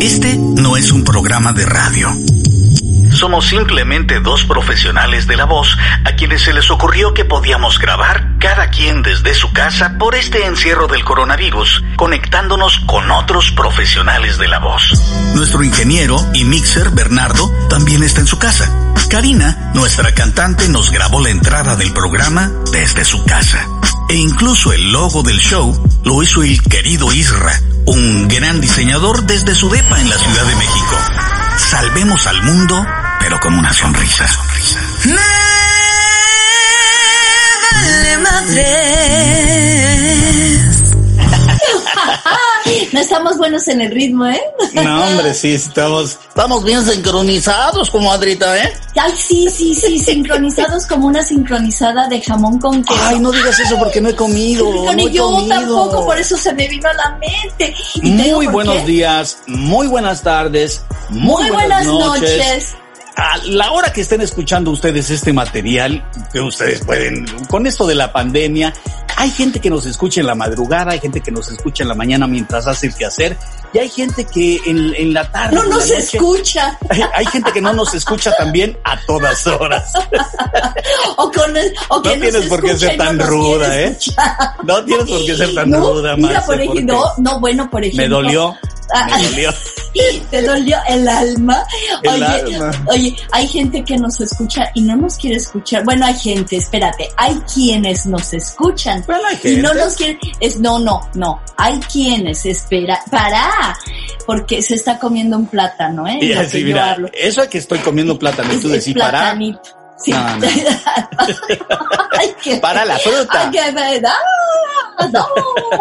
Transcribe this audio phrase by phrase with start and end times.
[0.00, 2.08] Este no es un programa de radio.
[3.10, 8.36] Somos simplemente dos profesionales de la voz a quienes se les ocurrió que podíamos grabar
[8.38, 14.48] cada quien desde su casa por este encierro del coronavirus, conectándonos con otros profesionales de
[14.48, 14.92] la voz.
[15.34, 18.70] Nuestro ingeniero y mixer Bernardo también está en su casa.
[19.08, 23.66] Karina, nuestra cantante, nos grabó la entrada del programa desde su casa.
[24.08, 25.74] E incluso el logo del show
[26.04, 30.54] lo hizo el querido Isra, un gran diseñador desde su depa en la Ciudad de
[30.54, 30.96] México.
[31.56, 32.86] Salvemos al mundo,
[33.18, 34.26] pero con una sonrisa.
[35.04, 35.46] Me
[42.92, 44.40] No estamos buenos en el ritmo, ¿eh?
[44.74, 48.72] No, hombre, sí, estamos, estamos bien sincronizados, comadrita, ¿eh?
[48.96, 53.00] Ay, sí, sí, sí, sincronizados como una sincronizada de jamón con queso.
[53.04, 54.64] Ay, no digas eso porque no he comido.
[54.70, 55.48] No, he yo comido.
[55.48, 57.74] tampoco, por eso se me vino a la mente.
[57.96, 58.84] ¿Y te digo Muy buenos qué?
[58.86, 62.74] días, muy buenas tardes, muy, Muy buenas noches.
[63.18, 67.94] A la hora que estén escuchando ustedes este material, que ustedes pueden, con esto de
[67.94, 68.74] la pandemia,
[69.16, 71.94] hay gente que nos escucha en la madrugada, hay gente que nos escucha en la
[71.94, 73.36] mañana mientras hace el quehacer,
[73.72, 75.56] y hay gente que en, en la tarde.
[75.56, 76.78] No nos noche- escucha.
[76.88, 79.92] Hay, hay gente que no nos escucha también a todas horas.
[81.18, 83.86] O, con el- o que No tienes por qué ser no tan ruda, ¿eh?
[83.98, 84.36] escuchar.
[84.64, 87.40] No tienes por qué ser tan No, ruda, Mira, Marce, por porque ejemplo, no, no,
[87.40, 88.02] bueno, por ejemplo.
[88.02, 88.56] Me dolió,
[89.06, 89.50] me dolió.
[90.30, 91.64] Te dolió el alma.
[92.02, 92.84] El oye, alma.
[92.88, 95.84] oye, hay gente que nos escucha y no nos quiere escuchar.
[95.84, 99.04] Bueno, hay gente, espérate, hay quienes nos escuchan
[99.42, 100.18] y no nos quieren.
[100.40, 101.40] Es no, no, no.
[101.56, 103.76] Hay quienes espera para
[104.26, 106.18] porque se está comiendo un plátano, ¿eh?
[106.20, 107.08] Y así, mira, hablo.
[107.14, 109.60] eso es que estoy comiendo plátano y tú decís, para, platanito.
[109.98, 110.10] Sí.
[110.12, 110.46] No, no.
[112.18, 113.50] Ay, qué- para la fruta.
[113.50, 114.02] Ay.
[115.12, 115.26] No.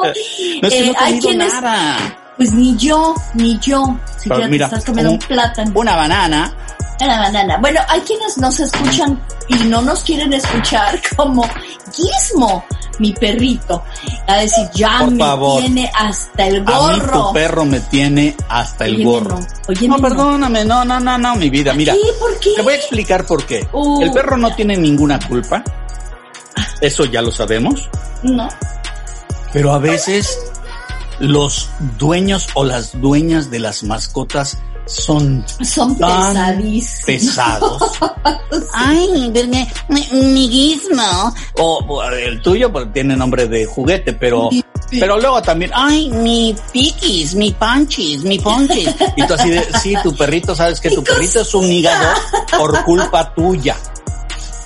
[0.01, 2.17] No Eh, no he hay quienes, nada.
[2.37, 3.97] Pues ni yo, ni yo.
[4.17, 5.71] Si Pero ya te mira, estás comiendo un, un- plátano.
[5.75, 6.55] Una banana.
[7.01, 7.57] Una banana.
[7.57, 11.43] Bueno, hay quienes nos escuchan y no nos quieren escuchar como
[11.93, 12.63] Gizmo,
[12.99, 13.83] mi perrito.
[14.27, 15.61] A decir, ya Por me favor.
[15.61, 17.27] tiene hasta el A mí gorro.
[17.27, 19.39] tu perro me tiene hasta el Óyeme, gorro.
[19.39, 19.47] no.
[19.67, 20.01] Óyeme, No, no.
[20.01, 21.93] perdóname, no, no, no, no, mi vida, mira.
[21.93, 21.99] ¿Qué?
[22.19, 22.53] ¿Por qué?
[22.55, 23.67] Te voy a explicar por qué.
[23.73, 24.01] Uh.
[24.01, 25.63] El perro no tiene ninguna culpa.
[26.81, 27.89] Eso ya lo sabemos.
[28.23, 28.47] No.
[29.51, 30.37] Pero a veces
[31.19, 37.05] los dueños o las dueñas de las mascotas son Son tan pesadísimos.
[37.05, 37.81] pesados.
[38.73, 41.33] Ay, verme, mi, mi gizmo.
[41.57, 44.49] O, o el tuyo pues, tiene nombre de juguete, pero,
[44.91, 48.89] pero luego también, ay, Ay, mi piquis, mi panchis, mi ponchis.
[49.17, 52.07] y tú así de, sí, tu perrito, sabes que tu perrito es un hígado
[52.57, 53.75] por culpa tuya.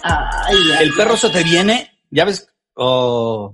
[0.03, 2.45] Ay, ay, El perro se te viene, ya ves,
[2.75, 3.53] oh,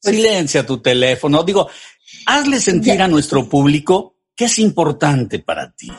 [0.00, 1.42] silencia tu teléfono.
[1.42, 1.68] Digo,
[2.28, 3.04] hazle sentir Ya.
[3.04, 5.90] a nuestro público que es importante para ti.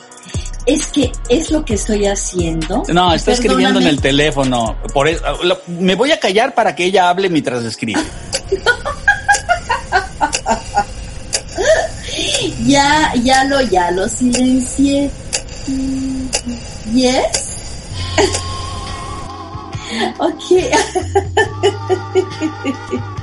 [0.64, 2.84] Es que es lo que estoy haciendo.
[2.88, 4.76] No, está escribiendo en el teléfono.
[4.94, 5.22] Por eso,
[5.66, 8.00] me voy a callar para que ella hable mientras escribe.
[12.66, 15.10] Ya, ya lo, ya lo silencié.
[16.92, 17.46] Yes.
[20.18, 20.42] ok.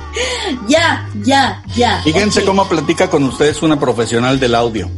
[0.68, 2.00] ya, ya, ya.
[2.02, 4.90] Fíjense cómo platica con ustedes una profesional del audio.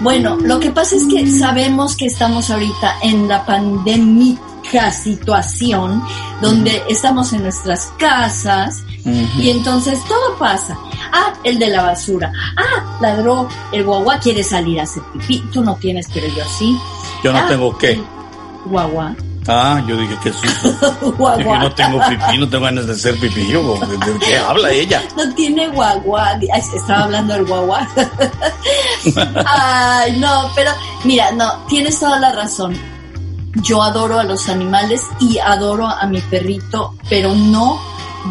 [0.00, 6.02] Bueno, lo que pasa es que sabemos que estamos ahorita en la pandémica situación
[6.42, 8.82] donde estamos en nuestras casas
[9.38, 10.76] y entonces todo pasa.
[11.12, 12.32] Ah, el de la basura.
[12.56, 15.38] Ah, ladró el guagua, quiere salir a hacer pipí.
[15.52, 16.76] Tú no tienes, pero yo sí.
[17.22, 18.02] Yo no Ah, tengo qué.
[18.66, 19.14] Guagua.
[19.46, 20.38] Ah, yo dije que sí.
[21.02, 23.46] Yo no tengo pipí, no tengo ganas de hacer pipí.
[23.48, 25.02] Yo, ¿De qué habla ella?
[25.16, 26.38] No tiene guagua.
[26.74, 27.86] Estaba hablando del guagua.
[29.46, 30.70] Ay, no, pero
[31.04, 32.76] mira, no, tienes toda la razón.
[33.62, 37.80] Yo adoro a los animales y adoro a mi perrito, pero no,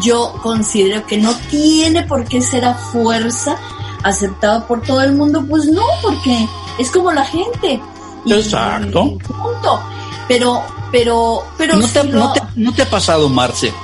[0.02, 3.56] yo considero que no tiene por qué ser a fuerza
[4.02, 5.44] aceptado por todo el mundo.
[5.48, 6.46] Pues no, porque
[6.78, 7.80] es como la gente.
[8.26, 9.16] Y- Exacto.
[9.26, 9.80] Punto.
[10.28, 10.62] Pero,
[10.94, 13.74] pero, pero ¿No te, si no lo- te- no te ha pasado, Marce,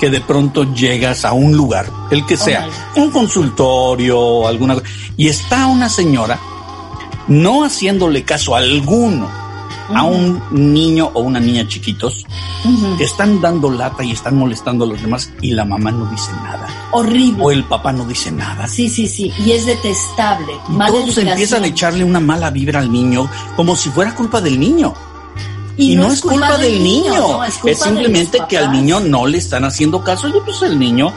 [0.00, 2.66] que de pronto llegas a un lugar, el que sea,
[2.96, 4.76] un consultorio, alguna
[5.18, 6.38] y está una señora
[7.28, 9.28] no haciéndole caso alguno
[9.94, 12.24] a un niño o una niña chiquitos
[12.98, 16.32] que están dando lata y están molestando a los demás y la mamá no dice
[16.42, 16.66] nada.
[16.92, 17.44] Horrible.
[17.44, 18.66] O el papá no dice nada.
[18.66, 19.32] Sí, sí, sí.
[19.44, 20.52] Y es detestable.
[20.68, 24.58] Y todos empiezan a echarle una mala vibra al niño como si fuera culpa del
[24.58, 24.92] niño.
[25.78, 30.02] Y, no, es culpa, del, niño, es, simplemente que al niño no le están haciendo
[30.02, 30.28] caso.
[30.28, 31.12] Y pues el niño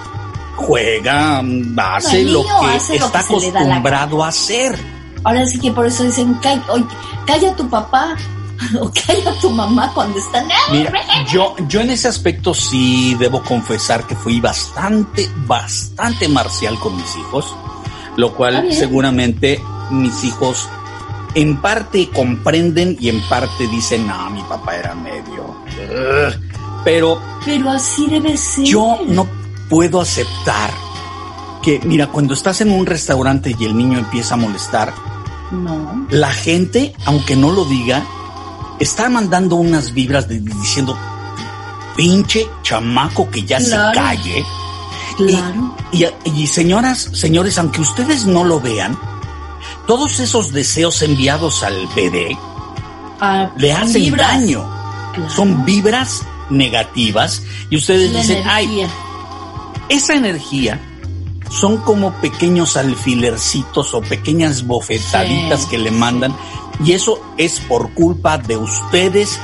[0.58, 1.42] juega,
[1.78, 4.78] hace lo que está acostumbrado a hacer.
[5.24, 8.16] Ahora sí que por eso dicen, calla, tu papá
[8.80, 10.48] o calla tu mamá cuando están...
[10.72, 10.92] Mira,
[11.32, 17.16] yo, yo en ese aspecto sí debo confesar que fui bastante, bastante marcial con mis
[17.16, 17.56] hijos,
[18.18, 20.68] lo cual seguramente mis hijos
[21.36, 25.56] en parte comprenden y en parte dicen, no, mi papá era medio.
[26.84, 27.22] Pero.
[27.46, 28.66] Pero así debe ser.
[28.66, 29.28] Yo no
[29.70, 30.72] puedo aceptar
[31.62, 34.94] que, mira, cuando estás en un restaurante y el niño empieza a molestar,
[35.52, 36.08] no.
[36.10, 38.04] la gente, aunque no lo diga,
[38.80, 40.98] está mandando unas vibras de, diciendo,
[41.96, 44.44] pinche chamaco que ya se calle.
[45.18, 45.76] Claro.
[45.92, 48.98] Y, y, señoras, señores, aunque ustedes no lo vean,
[49.90, 52.38] todos esos deseos enviados al bebé
[53.20, 54.64] ah, le hacen daño.
[55.28, 56.22] Son vibras
[56.52, 57.42] negativas
[57.72, 58.88] y ustedes dicen, ay,
[59.90, 60.80] esa energía
[61.50, 66.36] son como pequeños alfilercitos o pequeñas bofetaditas que le mandan
[66.86, 69.40] y eso es por culpa de ustedes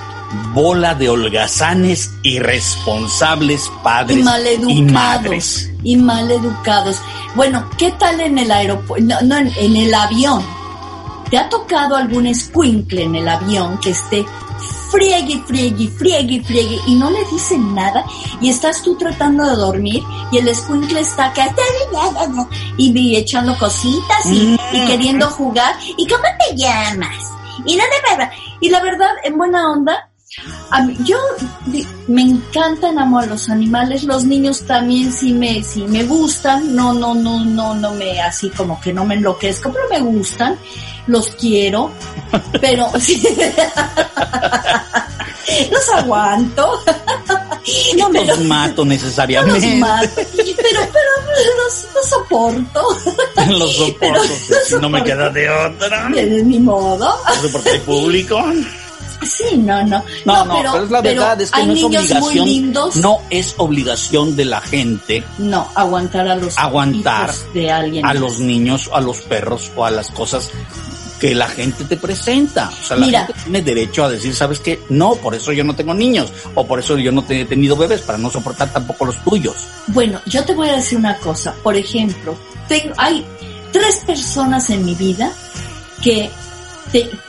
[0.54, 4.26] bola de holgazanes irresponsables padres
[4.68, 5.72] y, madres.
[5.84, 6.98] Y maleducados.
[7.36, 9.06] Bueno, ¿qué tal en el aeropuerto?
[9.24, 10.44] No, en, el avión.
[11.30, 14.26] ¿Te ha tocado algún escuincle en el avión que esté
[14.92, 18.06] friegue, friegue, friegue, friegue y no le dicen nada
[18.40, 21.54] y estás tú tratando de dormir y el escuincle está acá
[22.78, 27.36] y echando cositas y, y, queriendo jugar y cómo te llamas
[27.66, 28.30] y no te
[28.62, 30.10] y la verdad en buena onda
[31.06, 31.18] yo
[32.08, 36.94] me encantan, amo a los animales, los niños también sí me, sí me gustan, no,
[36.94, 40.58] no, no, no, no me, así como que no me enloquezco, pero me gustan,
[41.08, 41.92] los quiero,
[42.62, 43.24] pero sí,
[45.72, 46.84] los aguanto.
[47.98, 49.60] No los mato necesariamente.
[49.60, 50.80] No los mato, pero, pero
[51.64, 52.82] los, los soporto.
[53.50, 54.34] Los soporto,
[54.66, 56.10] si no me queda de otra.
[56.10, 57.16] De mi modo.
[57.26, 58.44] Hay público.
[59.24, 60.04] Sí, no, no.
[60.26, 62.74] No, no, pero, es la verdad, es que no es obligación.
[63.02, 65.24] No es obligación de la gente.
[65.38, 68.06] No, aguantar a los aguantar de alguien.
[68.06, 70.50] A los niños, a los perros o a las cosas
[71.20, 72.70] que la gente te presenta.
[72.70, 74.82] O sea, la gente tiene derecho a decir, ¿sabes qué?
[74.90, 78.02] No, por eso yo no tengo niños, o por eso yo no he tenido bebés,
[78.02, 79.56] para no soportar tampoco los tuyos.
[79.88, 81.54] Bueno, yo te voy a decir una cosa.
[81.64, 82.36] Por ejemplo,
[82.68, 83.26] tengo, hay
[83.72, 85.32] tres personas en mi vida
[86.02, 86.30] que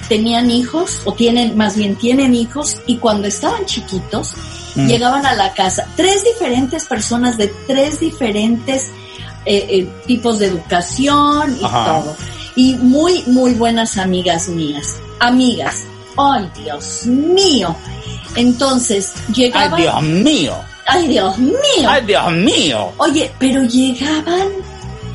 [0.09, 4.35] tenían hijos, o tienen, más bien tienen hijos, y cuando estaban chiquitos,
[4.75, 4.87] mm.
[4.87, 5.87] llegaban a la casa.
[5.97, 8.91] Tres diferentes personas de tres diferentes
[9.45, 12.17] eh, eh, tipos de educación y todo.
[12.57, 14.97] Y muy, muy buenas amigas mías.
[15.21, 15.85] Amigas.
[16.17, 17.77] Ay, Dios mío.
[18.35, 19.75] Entonces, llegaban.
[19.75, 20.55] Ay, Dios mío.
[20.87, 21.89] Ay, Dios mío.
[21.89, 22.93] Ay, Dios mío.
[22.99, 24.49] Oye, pero llegaban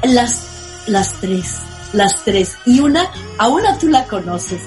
[0.04, 0.44] las,
[0.88, 1.60] las tres
[1.94, 2.58] las tres.
[2.66, 4.62] Y una, a una tú la conoces.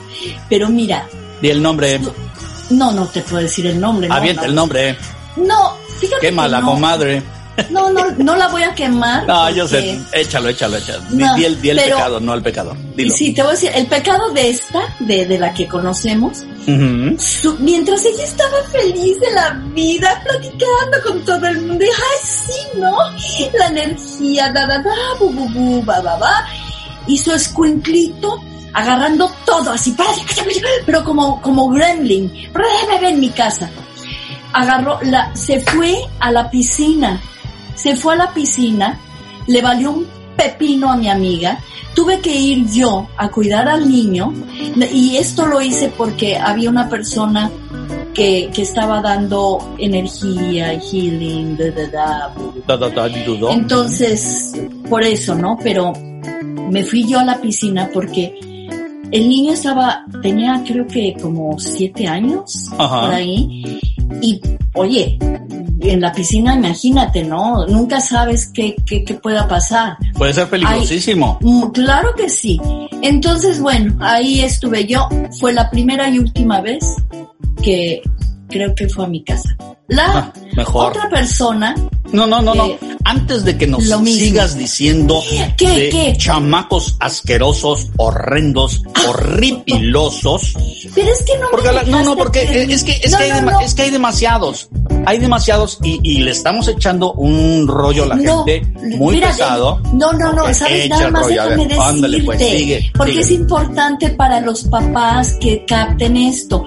[0.48, 1.06] Pero mira.
[1.40, 2.00] Di el nombre.
[2.70, 4.08] No, no te puedo decir el nombre.
[4.10, 4.96] Avienta el nombre.
[5.36, 6.20] No, fíjate.
[6.20, 7.22] Quema la comadre.
[7.70, 9.24] No, no, no la voy a quemar.
[9.26, 11.00] No, yo sé, échalo, échalo, échalo.
[11.10, 12.76] di, el, pecado, no el pecado.
[12.96, 13.14] Dilo.
[13.14, 18.04] Sí, te voy a decir, el pecado de esta, de, de la que conocemos, mientras
[18.04, 22.96] ella estaba feliz de la vida, platicando con todo el mundo, y, ay, sí, ¿no?
[23.58, 26.46] La energía, da, da, da, bu, bu, bu, ba, ba, ba
[27.06, 28.40] y su escuinclito
[28.74, 29.96] agarrando todo así,
[30.84, 32.30] pero como, como gremlin,
[33.02, 33.70] en mi casa.
[34.52, 37.20] Agarró, la, se fue a la piscina,
[37.74, 38.98] se fue a la piscina,
[39.46, 40.06] le valió un
[40.36, 41.58] pepino a mi amiga,
[41.94, 44.32] tuve que ir yo a cuidar al niño
[44.92, 47.50] y esto lo hice porque había una persona
[48.12, 51.56] que, que estaba dando energía healing,
[53.50, 54.52] entonces
[54.88, 55.58] por eso, ¿no?
[55.62, 55.92] Pero
[56.70, 58.34] me fui yo a la piscina porque
[59.10, 63.80] el niño estaba, tenía creo que como siete años por ahí.
[64.20, 64.40] Y
[64.74, 65.18] oye,
[65.80, 67.66] en la piscina, imagínate, ¿no?
[67.66, 69.96] Nunca sabes qué, qué, qué pueda pasar.
[70.16, 71.38] Puede ser peligrosísimo.
[71.42, 72.60] Mm, claro que sí.
[73.02, 75.08] Entonces, bueno, ahí estuve yo.
[75.40, 76.84] Fue la primera y última vez
[77.62, 78.02] que
[78.48, 79.56] creo que fue a mi casa.
[79.88, 80.88] la Ah, mejor.
[80.90, 81.74] otra persona
[82.12, 82.68] No, no, no, no.
[83.04, 84.18] Antes de que nos lo mismo.
[84.18, 85.22] sigas diciendo
[85.58, 86.14] ¿Qué, de qué?
[86.16, 90.54] chamacos asquerosos, horrendos, horripilosos.
[90.94, 93.18] Pero es que no Porque me la- no, no, porque eh, es que, es, No,
[93.18, 94.68] que hay no, es que hay demasiados.
[95.06, 98.62] Hay demasiados y, y le estamos echando un rollo a la gente
[98.96, 99.80] muy pesado.
[99.92, 103.22] No, no, no, sabes, nada más rollo, a ver, déjame ándale, pues, sigue, porque sigue.
[103.24, 106.64] es importante para los papás que capten esto.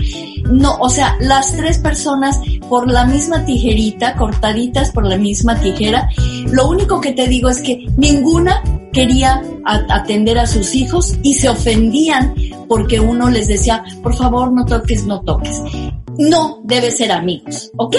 [0.51, 2.39] No, o sea, las tres personas
[2.70, 6.08] por la misma tijerita, cortaditas por la misma tijera,
[6.52, 9.44] lo único que te digo es que ninguna quería
[9.90, 12.34] atender a sus hijos y se ofendían
[12.68, 15.62] porque uno les decía, por favor, no toques, no toques.
[16.18, 17.96] No debe ser amigos, ¿ok?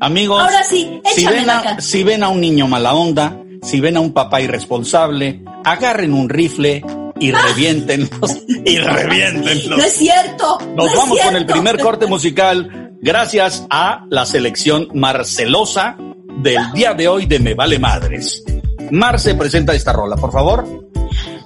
[0.00, 3.80] Amigos, Ahora sí, si ven, la a, si ven a un niño mala onda, si
[3.80, 6.82] ven a un papá irresponsable, agarren un rifle
[7.20, 9.78] y reviéntenlos, y reviéntenlos.
[9.78, 10.58] No es cierto.
[10.74, 15.96] no Nos vamos con el primer corte musical gracias a la selección marcelosa
[16.38, 18.42] del día de hoy de Me Vale Madres.
[18.90, 20.88] Marce presenta esta rola, por favor.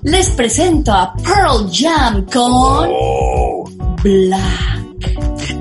[0.03, 3.65] Les presento a Pearl Jam con Oh.
[4.03, 4.85] Black.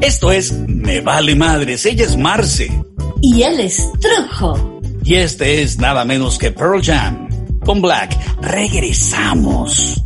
[0.02, 1.86] Esto es Me Vale Madres.
[1.86, 2.72] Ella es Marce.
[3.22, 4.80] Y él es Trujo.
[5.04, 7.28] Y este es nada menos que Pearl Jam.
[7.66, 8.18] Con Black.
[8.42, 10.04] Regresamos.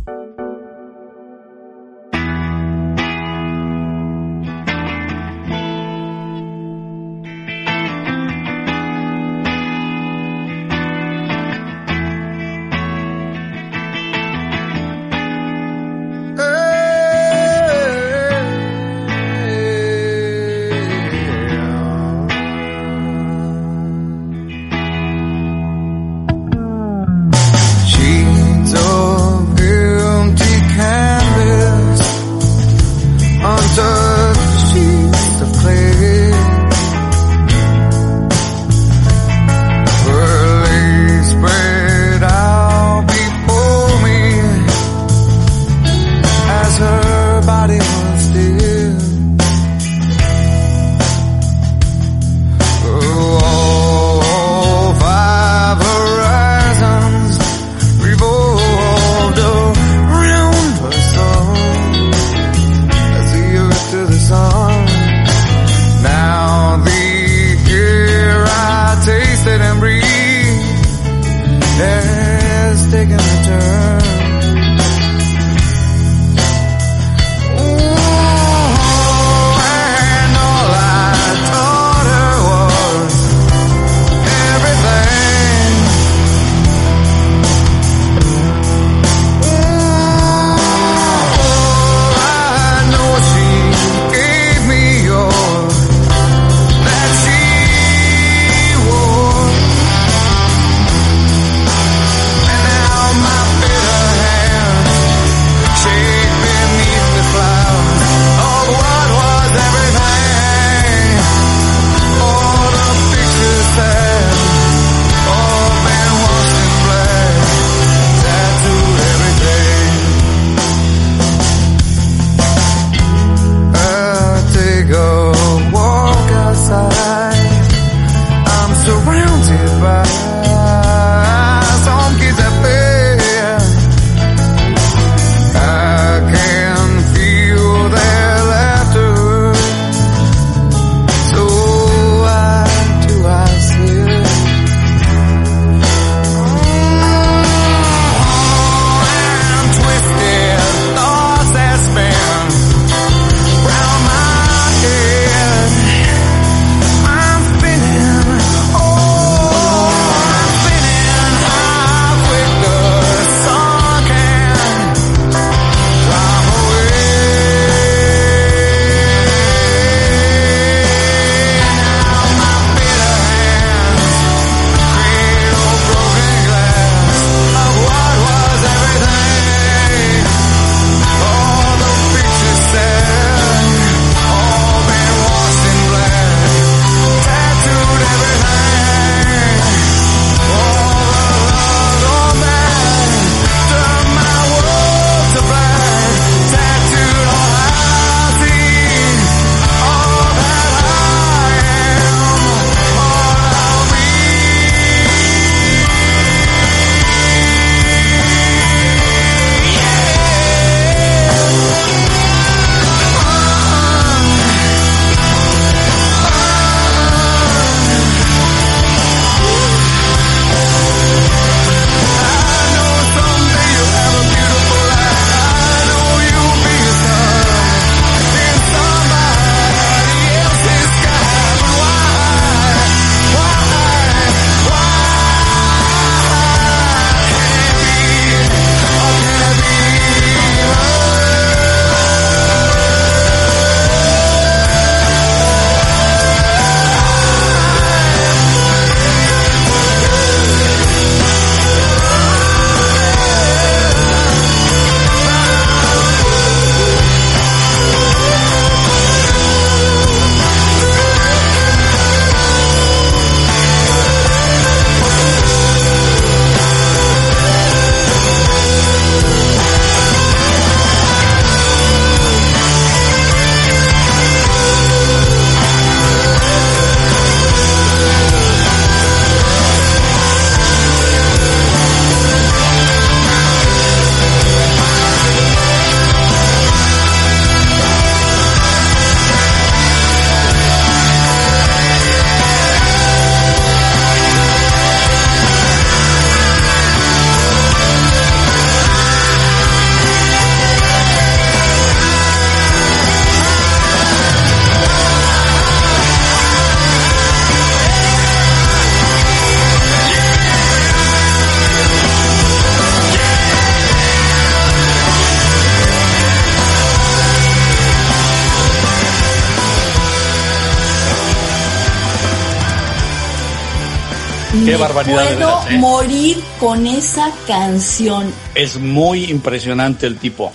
[325.12, 325.78] Puedo ¿eh?
[325.78, 328.32] morir con esa canción.
[328.54, 330.52] Es muy impresionante el tipo.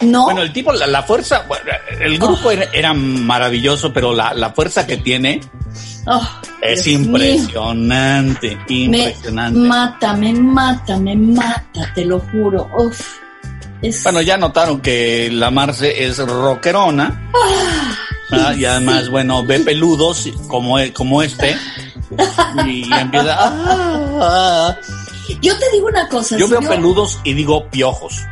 [0.00, 1.46] No, Bueno, el tipo, la, la fuerza,
[2.00, 2.50] el grupo Oh.
[2.50, 5.40] era, era maravilloso, pero la, la fuerza que tiene
[6.06, 6.20] Oh,
[6.60, 7.06] es Dios mío.
[7.16, 9.58] impresionante, Me impresionante.
[9.58, 12.68] mata, me mata, me mata, te lo juro.
[12.78, 13.00] Uf,
[13.80, 17.30] es- Bueno, ya notaron que la Marce es rockerona.
[18.30, 18.56] ¿verdad?
[18.56, 21.56] y además, bueno, ve peludos como, e- como este.
[22.66, 23.36] Y, empieza.
[23.38, 24.76] "Ah, ah".
[25.42, 26.36] Yo te digo una cosa.
[26.36, 28.22] Yo si veo peludos y digo piojos.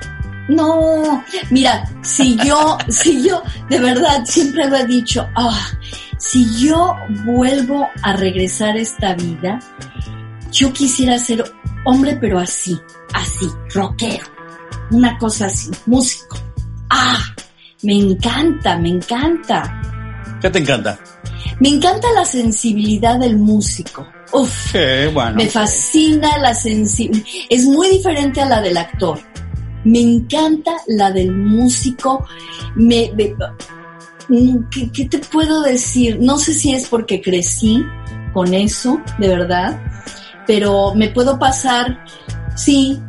[0.48, 5.66] No, mira, si yo, si yo, de verdad, siempre lo he dicho, ah,
[6.18, 6.94] si yo
[7.24, 9.58] vuelvo a regresar a esta vida,
[10.52, 11.44] yo quisiera ser
[11.86, 12.78] hombre, pero así,
[13.14, 14.26] así, rockero,
[14.90, 16.36] una cosa así, músico.
[16.90, 17.22] Ah,
[17.82, 19.80] me encanta, me encanta.
[20.40, 20.98] ¿Qué te encanta?
[21.60, 24.06] Me encanta la sensibilidad del músico.
[24.32, 24.72] Uf.
[24.72, 24.78] Sí,
[25.12, 25.36] bueno.
[25.36, 27.26] Me fascina la sensibilidad.
[27.50, 29.18] Es muy diferente a la del actor.
[29.84, 32.26] Me encanta la del músico.
[32.74, 33.34] Me, me-
[34.28, 36.18] mm, ¿qué, qué te puedo decir?
[36.20, 37.84] No sé si es porque crecí
[38.32, 39.80] con eso, de verdad,
[40.46, 42.04] pero me puedo pasar,
[42.56, 43.00] sí,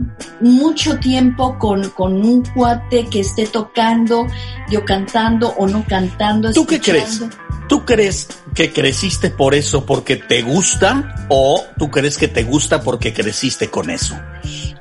[0.41, 4.27] mucho tiempo con, con un cuate que esté tocando,
[4.69, 6.51] yo cantando o no cantando.
[6.51, 7.21] ¿Tú qué crees?
[7.67, 12.81] ¿Tú crees que creciste por eso porque te gusta o tú crees que te gusta
[12.81, 14.15] porque creciste con eso?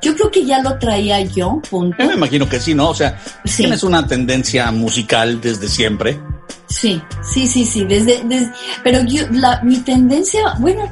[0.01, 1.97] Yo creo que ya lo traía yo, punto.
[1.99, 2.89] Yo me imagino que sí, ¿no?
[2.89, 3.63] O sea, Sí.
[3.63, 6.19] tienes una tendencia musical desde siempre.
[6.67, 8.51] Sí, sí, sí, sí, desde, desde
[8.83, 10.91] pero yo, la, mi tendencia, bueno,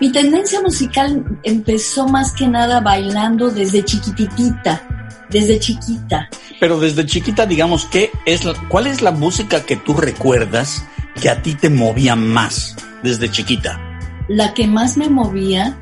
[0.00, 4.82] mi tendencia musical empezó más que nada bailando desde chiquititita,
[5.30, 6.28] desde chiquita.
[6.60, 10.84] Pero desde chiquita, digamos, ¿qué es la- ¿cuál es la música que tú recuerdas
[11.20, 13.80] que a ti te movía más desde chiquita?
[14.28, 15.76] La que más me movía,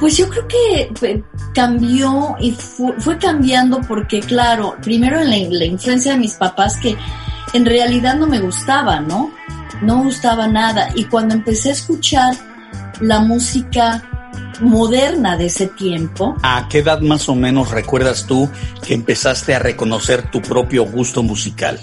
[0.00, 1.22] pues yo creo que eh,
[1.54, 6.76] cambió y fu- fue, cambiando porque, claro, primero en la, la influencia de mis papás
[6.78, 6.96] que
[7.52, 9.30] en realidad no me gustaba, ¿no?
[9.82, 10.88] No me gustaba nada.
[10.94, 12.34] Y cuando empecé a escuchar
[13.00, 14.02] la música
[14.60, 18.48] moderna de ese tiempo, ¿A qué edad más o menos recuerdas tú
[18.86, 21.80] que empezaste a reconocer tu propio gusto musical?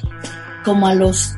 [0.64, 1.34] como a los,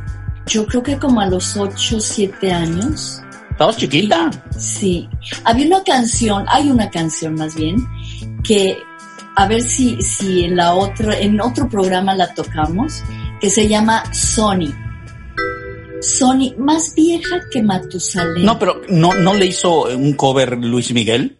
[0.47, 4.31] yo creo que como a los 8, 7 años, ¿Estabas chiquita?
[4.57, 5.07] sí.
[5.43, 7.77] Había una canción, hay una canción más bien,
[8.43, 8.77] que
[9.35, 13.03] a ver si, si en la otra, en otro programa la tocamos,
[13.39, 14.73] que se llama Sony.
[16.01, 18.45] Sony, más vieja que Matusalén.
[18.45, 21.37] No, pero no, no le hizo un cover Luis Miguel.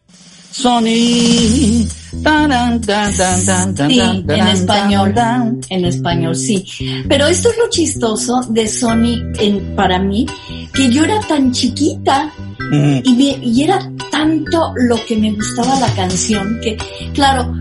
[0.54, 1.88] Sony.
[2.24, 6.64] Taran, tan, tan, tan, tan, Sí, tan, en español, tan, en español, sí.
[7.10, 10.26] Pero esto es lo chistoso de Sony en, para mí,
[10.74, 12.32] que yo era tan chiquita
[12.72, 13.78] Mm, y, me- y era
[14.10, 16.78] tanto lo que me gustaba la canción que,
[17.14, 17.54] claro,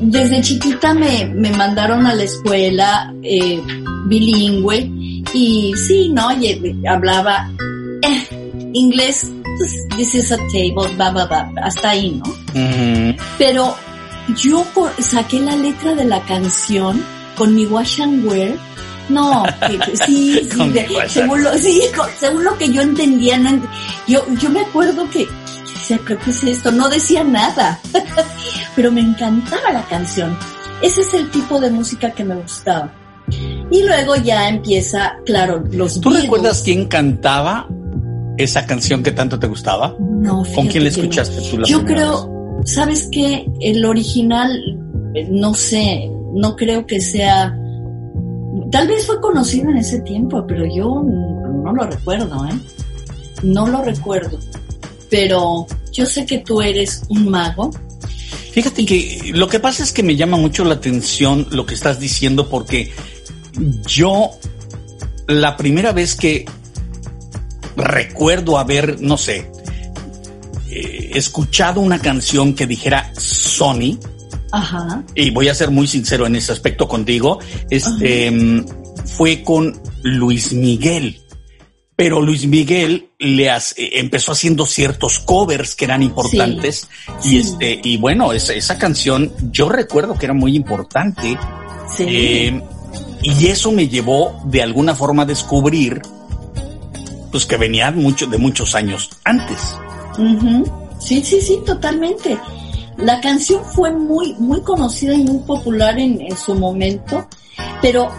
[0.00, 3.62] desde chiquita me, me mandaron a la escuela eh,
[4.08, 4.90] bilingüe
[5.32, 6.32] y sí, ¿no?
[6.42, 7.48] Y, eh, hablaba
[8.02, 12.34] eh, inglés, pues, this is a table, bla, bla, bla, hasta ahí, ¿no?
[13.38, 13.74] Pero
[14.42, 14.64] yo
[14.98, 17.02] saqué la letra de la canción
[17.36, 18.54] con mi wash and wear.
[19.08, 23.38] No, que- que sí, sí, de- según, lo, sí, con- según lo que yo entendía,
[23.38, 23.68] no ent-
[24.06, 26.70] yo, yo me acuerdo que, que decía, pero ¿qué es esto?
[26.72, 27.80] No decía nada,
[28.76, 30.36] pero me encantaba la canción.
[30.82, 32.92] Ese es el tipo de música que me gustaba.
[33.70, 36.22] Y luego ya empieza, claro, los ¿Tú Beatles.
[36.24, 37.66] recuerdas quién cantaba
[38.38, 39.94] esa canción que tanto te gustaba?
[39.98, 40.96] No, ¿Con quién la no.
[40.96, 43.46] escuchaste tú la Yo creo, ¿sabes qué?
[43.60, 44.50] El original,
[45.14, 47.54] eh, no sé, no creo que sea...
[48.70, 52.58] Tal vez fue conocido en ese tiempo, pero yo no lo recuerdo, ¿eh?
[53.42, 54.38] No lo recuerdo.
[55.10, 57.70] Pero yo sé que tú eres un mago.
[58.52, 61.98] Fíjate que lo que pasa es que me llama mucho la atención lo que estás
[61.98, 62.92] diciendo porque
[63.86, 64.30] yo
[65.26, 66.46] la primera vez que
[67.78, 69.50] recuerdo haber, no sé,
[70.70, 73.98] eh, escuchado una canción que dijera Sony,
[74.52, 75.02] Ajá.
[75.14, 77.38] y voy a ser muy sincero en ese aspecto contigo,
[77.70, 78.66] este mm,
[79.06, 81.20] fue con Luis Miguel.
[81.96, 86.86] Pero Luis Miguel le hace- eh, empezó haciendo ciertos covers que eran importantes
[87.24, 87.38] y Sí.
[87.38, 91.36] este y bueno esa, esa canción yo recuerdo que era muy importante
[91.96, 92.04] Sí.
[92.06, 92.62] eh,
[93.22, 96.00] y eso me llevó de alguna forma a descubrir
[97.30, 99.76] pues que venía mucho de muchos años antes.
[100.18, 100.64] Ujú.
[100.98, 102.38] Sí, sí, sí, totalmente.
[102.96, 107.28] La canción fue muy, muy conocida y muy popular en, en su momento,
[107.80, 108.10] pero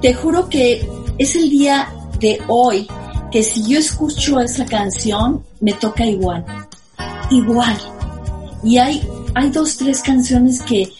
[0.00, 2.88] te juro que es el día de hoy
[3.30, 6.44] que si yo escucho esa canción, me toca igual.
[7.30, 7.76] igual.
[8.64, 10.90] Y hay, hay dos, tres canciones que,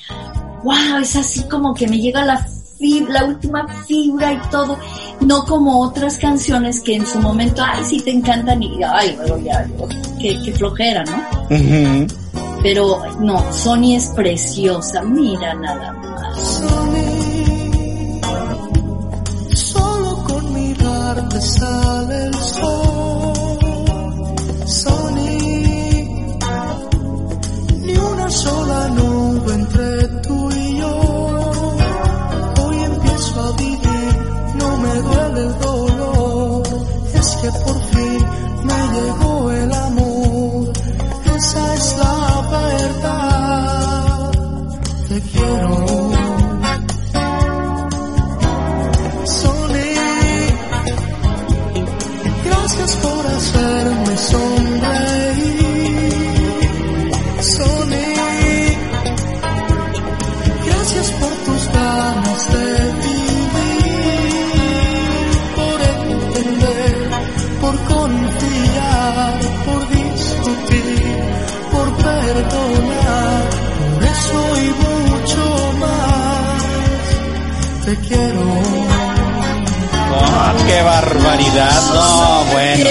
[0.62, 2.46] wow, es así como que me llega la
[2.80, 4.78] la última fibra y todo,
[5.20, 9.38] no como otras canciones que en su momento, ay, sí te encantan y, ay, bueno,
[9.38, 9.66] ya,
[10.20, 12.06] qué, flojera, ¿no?
[12.62, 16.62] Pero no, Sony es preciosa, mira nada más.
[19.54, 23.58] solo con mirarte sale el sol.
[24.66, 25.38] Sony,
[27.82, 30.47] ni una sola nube entre tú
[35.38, 36.62] me duele el dolor.
[37.14, 37.87] Es que por
[78.08, 78.58] quiero.
[80.20, 81.82] Ah, ¡Qué barbaridad!
[81.94, 82.84] No, bueno.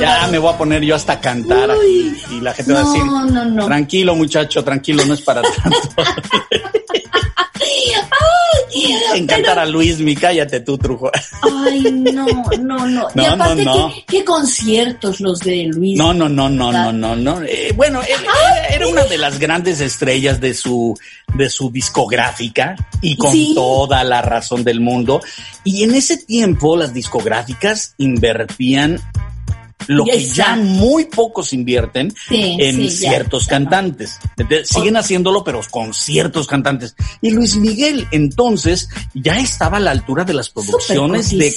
[0.00, 2.16] Ya me voy a poner yo hasta cantar Uy.
[2.30, 3.66] y la gente va a decir, No, no, no.
[3.66, 5.78] tranquilo muchacho, tranquilo, no es para tanto.
[9.14, 11.10] En cantar a Luis, mi cállate tú, trujo.
[11.42, 12.26] Ay, no,
[12.60, 13.08] no, no.
[13.14, 13.94] y aparte, no, no.
[13.94, 15.98] ¿qué, qué conciertos los de Luis?
[15.98, 17.42] No, no, no, no, no, no, no.
[17.42, 20.96] Eh, bueno, él- era, era una de las grandes estrellas de su,
[21.34, 23.52] de su discográfica y con Sí.
[23.54, 25.20] toda la razón del mundo.
[25.64, 28.98] Y en ese tiempo las discográficas invertían
[29.88, 33.10] lo que ya muy pocos invierten Sí, en sí, ya.
[33.10, 34.18] ciertos cantantes.
[34.36, 36.94] Entonces, siguen haciéndolo, pero con ciertos cantantes.
[37.20, 41.54] Y Luis Miguel, entonces, ya estaba a la altura de las producciones de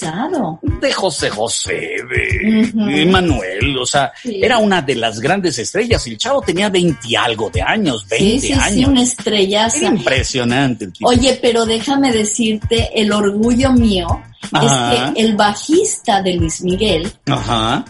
[0.81, 1.71] de José José,
[2.09, 4.39] de, Manuel, o sea, Sí.
[4.43, 6.05] era una de las grandes estrellas.
[6.07, 8.89] El chavo tenía 20 y algo de años, 20 Sí, sí, sí, años.
[8.89, 9.77] una estrellaza.
[9.77, 11.09] Era impresionante el tipo.
[11.09, 14.07] Oye, pero déjame decirte, el orgullo mío
[14.51, 14.93] Ajá.
[15.07, 17.83] es que el bajista de Luis Miguel, Ajá.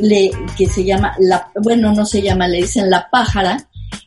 [0.00, 3.56] Le, que se llama, la, bueno, no se llama, le dicen La Pájara,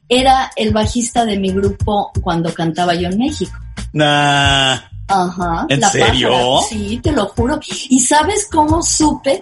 [0.10, 3.58] era el bajista de mi grupo cuando cantaba yo en México.
[3.94, 4.78] Nah.
[5.08, 5.66] Ajá.
[5.70, 6.30] ¿En La serio?
[6.30, 7.60] Pájara, sí, te lo juro.
[7.90, 9.42] ¿Y sabes cómo supe?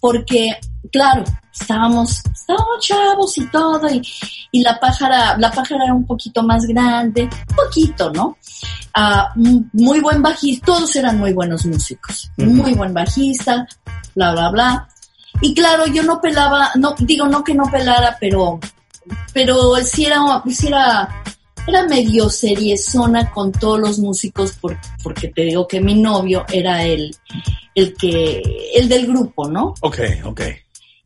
[0.00, 0.56] Porque,
[0.92, 4.02] claro, estábamos, estábamos chavos y todo, y,
[4.52, 8.36] y la pájara, la pájara era un poquito más grande, un poquito, ¿no?
[9.36, 13.66] M- muy buen bajista, todos eran muy buenos músicos, muy buen bajista,
[14.14, 14.88] bla, bla, bla.
[15.40, 18.58] Y claro, yo no pelaba, no, digo, no que no pelara, pero,
[19.32, 20.20] pero sí era,
[20.66, 21.22] era,
[21.66, 26.82] era medio seriezona con todos los músicos por- porque te digo que mi novio era
[26.84, 27.14] el,
[27.74, 28.42] el que,
[28.74, 29.74] el del grupo, ¿no?
[29.80, 30.40] Ok, ok.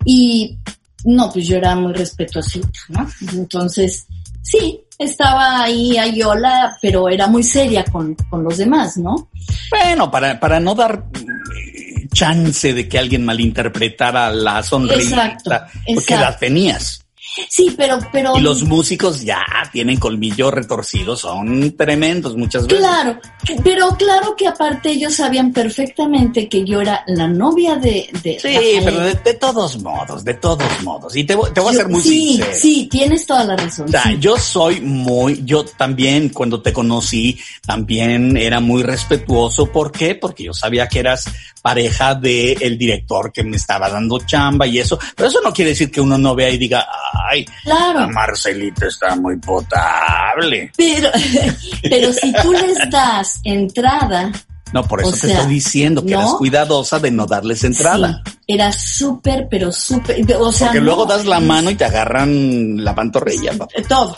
[0.04, 0.58] Y
[1.04, 3.06] no, pues yo era muy respetuosita, ¿no?
[3.32, 4.06] Entonces,
[4.42, 9.28] sí, estaba ahí Ayola, pero era muy seria con, con los demás, ¿no?
[9.70, 11.04] Bueno, para, para no dar
[12.14, 15.50] chance de que alguien malinterpretara la sonrisa, Exacto,
[15.84, 16.24] porque exacto.
[16.24, 17.03] la tenías.
[17.48, 18.36] Sí, pero, pero.
[18.36, 19.42] Y los músicos ya
[19.72, 22.78] tienen colmillo retorcido, son tremendos muchas veces.
[22.78, 23.18] Claro,
[23.62, 28.48] pero claro que aparte ellos sabían perfectamente que yo era la novia de, de Sí,
[28.54, 28.82] Rafael.
[28.84, 31.16] pero de, de todos modos, de todos modos.
[31.16, 32.52] Y te, voy- te voy a Yo- ser muy sí, sincero.
[32.54, 33.86] Sí, tienes toda la razón.
[33.86, 34.16] O sea, sí.
[34.20, 39.66] yo soy muy, yo también cuando te conocí, también era muy respetuoso.
[39.66, 40.14] ¿Por qué?
[40.14, 41.24] Porque yo sabía que eras
[41.62, 44.98] pareja de el director que me estaba dando chamba y eso.
[45.16, 46.86] Pero eso no quiere decir que uno no vea y diga,
[47.30, 50.70] ay, Claro, Marcelito está muy potable.
[50.76, 51.10] pero,
[51.82, 54.30] pero si tú les das entrada,
[54.72, 56.20] No, por eso O te sea, estoy diciendo que ¿no?
[56.20, 58.22] eras cuidadosa de no darles entrada.
[58.26, 61.84] sí, era súper, pero súper, o sea, Porque no, luego das la mano y te
[61.84, 63.52] agarran la pantorrilla.
[63.52, 63.72] papá.
[63.76, 64.16] eh, todo.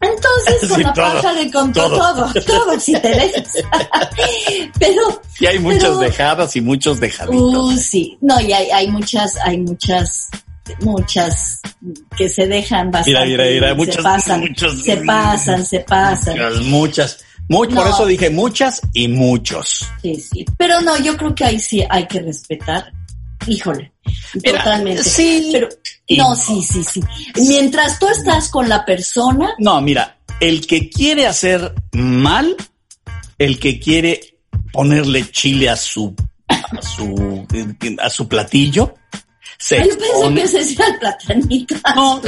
[0.00, 1.98] Entonces, con la todo, pájara y con todo.
[1.98, 3.52] todo, todo, si te dejas.
[4.78, 7.40] pero, Y hay muchas Pero- dejadas y muchos dejaditos.
[7.56, 10.28] Uh, sí, no, y hay, hay muchas, hay muchas,
[10.80, 11.60] muchas
[12.16, 13.26] que se dejan bastante.
[13.26, 16.36] Mira, mira, mira, se pasan, muchos- se pasan, se pasan.
[16.36, 17.24] Muchas, muchas.
[17.50, 19.88] Mu- Por eso dije muchas y muchos.
[20.02, 20.44] Sí, sí.
[20.58, 22.92] Pero no, yo creo que ahí sí hay que respetar.
[23.46, 23.92] Híjole,
[24.34, 25.02] Mira, totalmente.
[25.04, 25.48] sí.
[25.52, 25.68] Pero,
[26.18, 26.34] no, no.
[26.36, 27.00] sí, sí, sí.
[27.36, 32.54] Mientras tú estás con la persona, No, mira, el que quiere hacer mal,
[33.38, 34.20] el que quiere
[34.72, 36.14] ponerle chile a su,
[36.48, 37.46] a su,
[38.02, 38.94] a su platillo,
[39.58, 41.74] se Ay, pensé expone- que ese era el platanito.
[41.96, 42.20] No,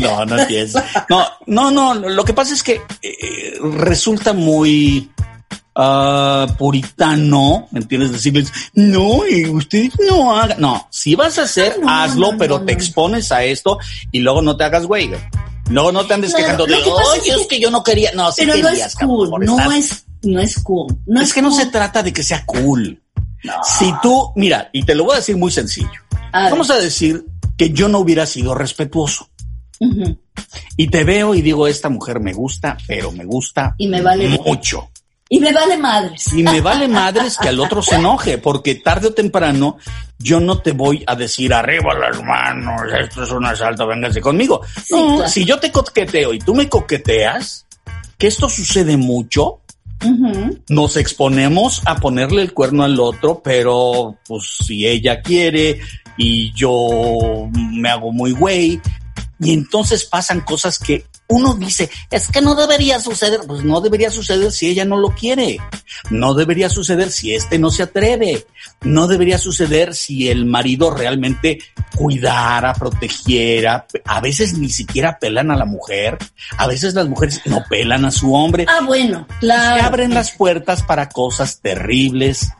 [0.00, 0.74] no, no es.
[1.08, 1.94] No, no, no.
[1.94, 5.10] Lo que pasa es que eh, resulta muy
[5.76, 8.12] ah, puritano, ¿me entiendes?
[8.12, 10.56] Decirles, no, y usted no haga.
[10.58, 12.78] No, si vas a hacer, No, hazlo, no, pero no, te no.
[12.78, 13.78] expones a esto
[14.10, 15.10] y luego no te hagas güey.
[15.68, 18.10] Luego no te andes quejando de, oye, es es que- yo no quería.
[18.12, 20.96] No, sí Pero no querías, es cabrón, cool, no es, no es cool.
[21.06, 23.00] No es que no se trata de que sea cool.
[23.78, 25.88] Si tú, mira, y te lo voy a decir muy sencillo.
[26.32, 26.50] A.
[26.50, 27.24] Vamos a decir
[27.56, 29.28] que yo no hubiera sido respetuoso.
[30.76, 34.28] Y te veo y digo, esta mujer me gusta, pero me gusta Y me vale-
[34.28, 34.90] mucho.
[35.32, 36.32] Y me vale madres.
[36.32, 39.78] Y me vale madres que al otro se enoje, porque tarde o temprano
[40.18, 44.60] yo no te voy a decir arriba las manos, esto es un asalto, véngase conmigo.
[44.84, 45.30] Sí, no, claro.
[45.30, 47.64] si yo te coqueteo y tú me coqueteas,
[48.18, 49.60] que esto sucede mucho,
[50.68, 55.78] nos exponemos a ponerle el cuerno al otro, pero pues si ella quiere
[56.16, 58.80] y yo me hago muy güey,
[59.38, 64.10] y entonces pasan cosas que uno dice, es que no debería suceder, pues no debería
[64.10, 65.58] suceder si ella no lo quiere,
[66.10, 68.46] no debería suceder si este no se atreve,
[68.82, 71.60] no debería suceder si el marido realmente
[71.96, 76.18] cuidara, protegiera, a veces ni siquiera pelan a la mujer,
[76.58, 79.84] a veces las mujeres no pelan a su hombre, Ah, bueno, se claro.
[79.84, 82.50] abren las puertas para cosas terribles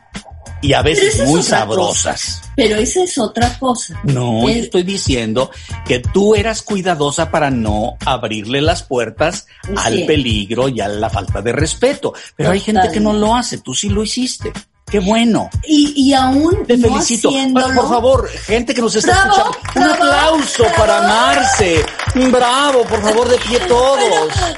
[0.61, 2.41] y a veces muy sabrosas.
[2.55, 3.99] Pero esa es otra cosa.
[4.03, 5.49] No, yo Es- estoy diciendo
[5.85, 9.47] que tú eras cuidadosa para no abrirle las puertas
[9.77, 12.13] al peligro y a la falta de respeto.
[12.35, 14.51] Pero hay gente que no lo hace, tú sí lo hiciste.
[14.85, 15.49] Qué bueno.
[15.65, 17.29] Y, y aún Te no felicito.
[17.29, 20.75] haciéndolo, Por favor, gente que nos está Bravo, escuchando, un bravo, aplauso bravo.
[20.77, 21.85] para Marce.
[22.29, 23.99] Bravo, por favor, de pie todos.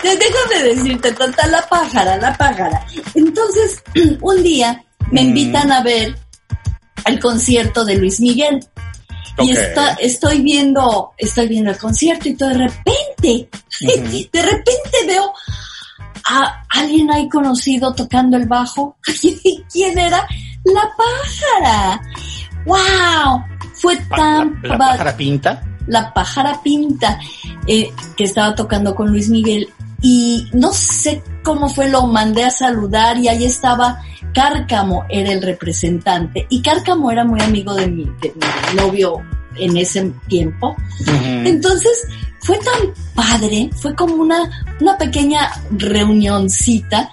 [0.01, 2.83] De- Déjame decirte, tanta la pájara, la pájara.
[3.13, 3.83] Entonces,
[4.21, 5.27] un día me Mm.
[5.27, 6.17] invitan a ver
[7.05, 8.65] el concierto de Luis Miguel.
[9.39, 13.49] Y está, estoy viendo, estoy viendo el concierto y todo de repente,
[14.31, 15.33] de repente veo
[16.25, 18.95] a alguien ahí conocido tocando el bajo.
[19.23, 20.27] ¿Y quién era?
[20.65, 22.01] La pájara.
[22.65, 23.43] ¡Wow!
[23.75, 25.63] Fue tan la, la pa- pájara pinta.
[25.87, 27.19] la pájara pinta
[27.67, 29.67] eh, que estaba tocando con Luis Miguel
[30.01, 34.01] y no sé cómo fue, lo mandé a saludar y ahí estaba
[34.33, 39.21] Cárcamo, era el representante y Cárcamo era muy amigo de mi, de mi novio
[39.55, 40.75] en ese tiempo.
[41.45, 42.07] Entonces
[42.39, 44.49] fue tan padre, fue como una,
[44.81, 47.09] una pequeña reunioncita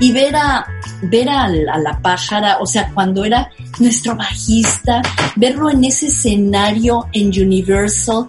[0.00, 0.66] y ver a,
[1.02, 5.00] ver a, la- a la pájara, o sea, cuando era nuestro bajista,
[5.36, 8.26] verlo en ese escenario en Universal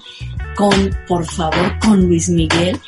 [0.55, 2.79] con, por favor, con Luis Miguel,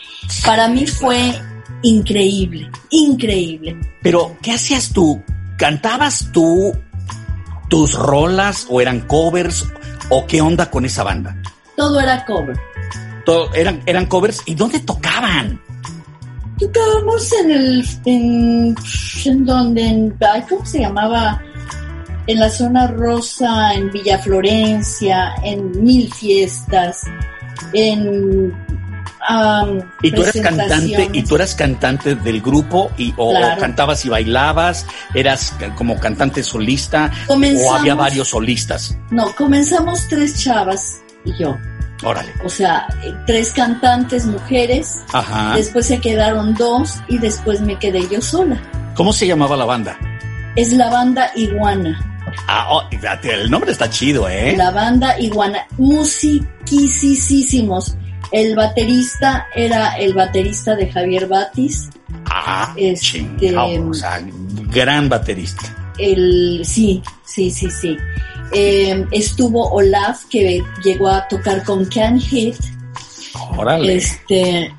[0.46, 1.34] para mí fue
[1.82, 3.78] increíble, increíble.
[4.02, 5.22] Pero, ¿qué hacías tú?
[5.58, 6.74] ¿Cantabas tú
[7.70, 9.66] tus rolas o eran covers
[10.10, 11.36] o qué onda con esa banda?
[11.76, 12.58] Todo era cover.
[13.26, 15.60] Todo- eran, eran covers y dónde tocaban?
[16.60, 18.76] Tocábamos en el, en,
[19.26, 20.18] en donde, en,
[20.50, 21.42] ¿cómo se llamaba?
[22.26, 27.04] En la zona rosa, en Villa Florencia, en mil fiestas,
[27.74, 28.54] en
[30.02, 34.86] Y tú eras cantante, y tú eras cantante del grupo y o, cantabas y bailabas,
[35.14, 38.98] eras como cantante solista o había varios solistas.
[39.12, 41.58] No, comenzamos tres chavas y yo.
[42.04, 42.32] Órale.
[42.46, 45.56] O sea, eh, tres cantantes mujeres, Ajá.
[45.56, 48.62] después se quedaron dos y después me quedé yo sola.
[48.94, 49.98] ¿Cómo se llamaba la banda?
[50.56, 52.00] Es la banda Iguana.
[52.48, 52.84] Ah, oh,
[53.24, 54.56] el nombre está chido, ¿eh?
[54.56, 55.66] La banda Iguana.
[55.78, 57.98] Musiquisísimos.
[58.32, 61.90] El baterista era el baterista de Javier Batis.
[62.26, 64.22] Ah, Este- chingado, o sea,
[64.70, 65.94] gran baterista.
[65.98, 67.98] El, sí, sí, sí, sí.
[68.54, 72.56] Eh, estuvo Olaf, que llegó a tocar con Can Hit.
[73.58, 73.96] Órale.
[73.96, 74.74] Este.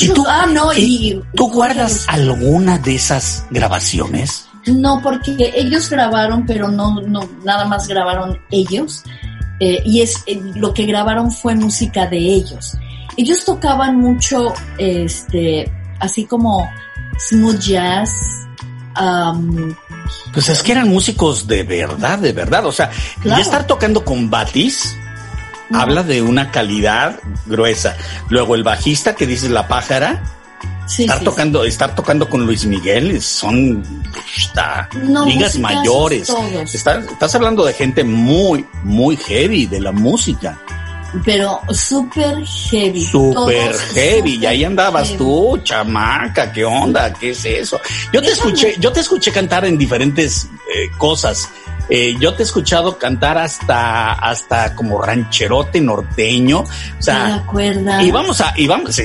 [0.00, 1.22] ¿Y tú, ah, no, y y.
[1.34, 4.46] ¿Tú guardas alguna de esas grabaciones?
[4.66, 9.04] No, porque ellos grabaron, pero no, no, nada más grabaron ellos.
[9.60, 12.76] Eh, y es eh, lo que grabaron fue música de ellos.
[13.16, 16.68] Ellos tocaban mucho, este, así como
[17.28, 18.10] smooth jazz.
[18.94, 19.74] am,
[20.32, 22.66] Pues es que eran músicos de verdad, de verdad.
[22.66, 22.90] O sea,
[23.20, 23.38] Claro.
[23.38, 24.96] ya estar tocando con Batis
[25.70, 25.80] No.
[25.80, 27.96] habla de una calidad gruesa.
[28.28, 30.22] Luego el bajista que dices la pájara,
[30.88, 33.84] sí, estar sí, tocando, estar tocando con Luis Miguel son
[34.36, 36.28] está, No, ligas mayores.
[36.72, 40.58] Estás, estás hablando de gente muy, muy heavy de la música.
[41.24, 43.02] Pero súper heavy.
[43.02, 44.30] Super todos heavy.
[44.32, 45.18] Y súper ahí andabas heavy.
[45.18, 47.12] tú, chamaca, ¿qué onda?
[47.12, 47.80] ¿Qué es eso?
[48.12, 48.50] Yo te Déjame.
[48.50, 51.48] escuché, yo te escuché cantar en diferentes eh, cosas.
[51.88, 56.60] Eh, yo te he escuchado cantar hasta, hasta como rancherote norteño.
[56.60, 56.66] O
[57.02, 57.44] sea,
[58.02, 59.04] y vamos a, y vamos, sí,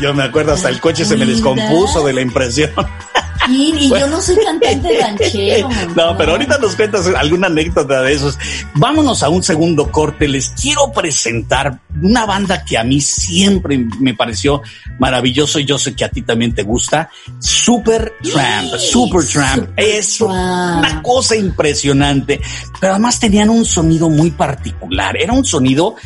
[0.00, 2.70] yo me acuerdo hasta el coche se me descompuso de la impresión.
[3.48, 5.68] Y, yo no soy cantante ranchero.
[5.96, 8.38] No, pero ahorita nos cuentas alguna anécdota de esos.
[8.74, 10.28] Vámonos a un segundo corte.
[10.28, 14.62] Les quiero presentar una banda que a mí siempre me pareció
[14.98, 17.08] maravilloso y yo sé que a ti también te gusta.
[17.38, 18.74] Super Tramp.
[18.76, 19.70] Super Tramp.
[19.76, 22.40] es una cosa impresionante.
[22.80, 25.16] Pero además tenían un sonido muy particular.
[25.16, 25.96] Era un sonido,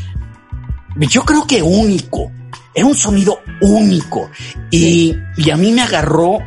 [0.97, 2.31] yo creo que único.
[2.73, 4.31] Era un sonido único.
[4.71, 6.39] Y, y a mí me agarró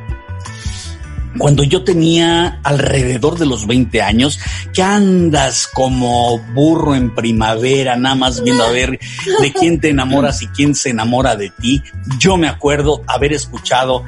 [1.38, 4.40] cuando yo tenía alrededor de los 20 años,
[4.74, 9.00] que andas como burro en primavera, nada más viendo a ver
[9.42, 11.82] de quién te enamoras y quién se enamora de ti,
[12.20, 14.06] yo me acuerdo haber escuchado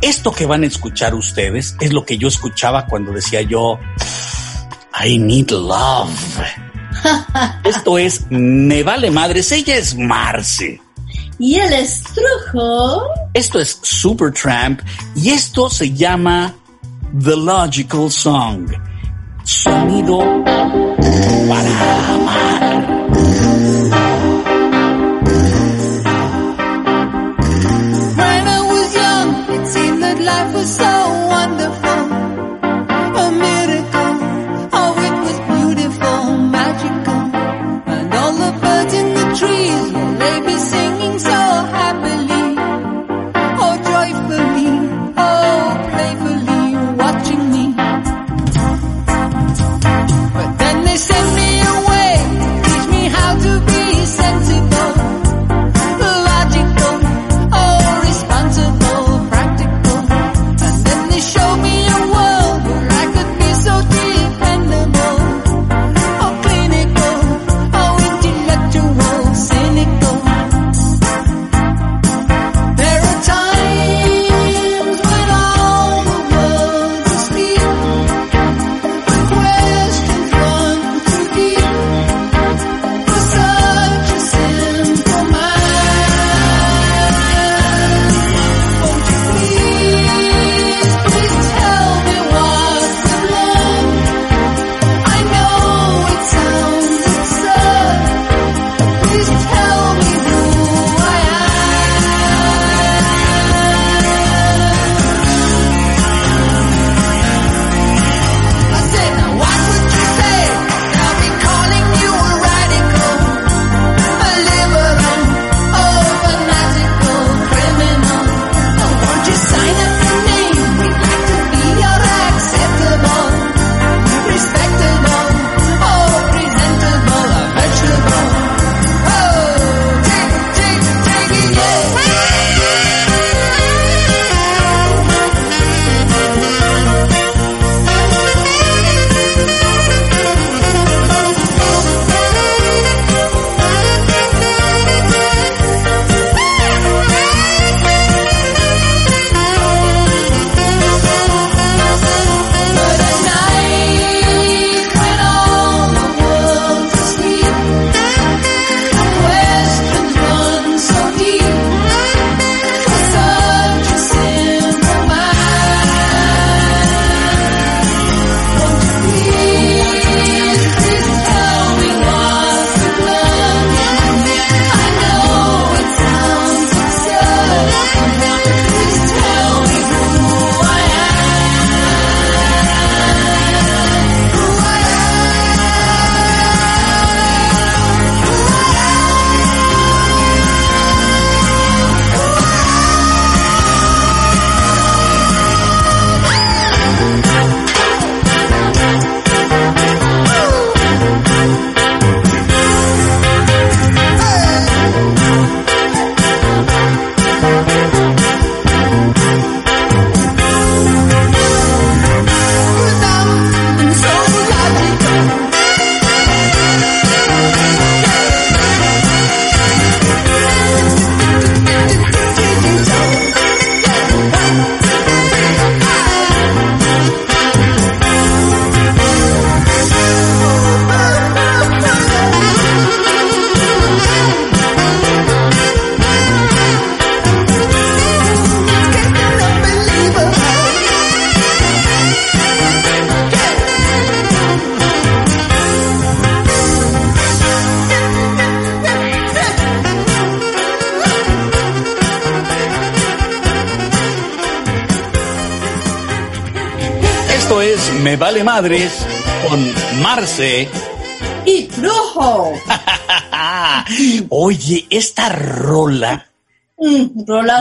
[0.00, 3.78] esto que van a escuchar ustedes, es lo que yo escuchaba cuando decía yo,
[5.04, 6.10] I need love.
[7.64, 10.80] Esto es Me vale madres, ella es Marce.
[11.38, 13.08] Y el estrujo.
[13.32, 14.80] Esto es Supertramp
[15.16, 16.54] y esto se llama
[17.22, 18.70] The Logical Song.
[19.44, 20.18] Sonido
[21.48, 22.63] para amar.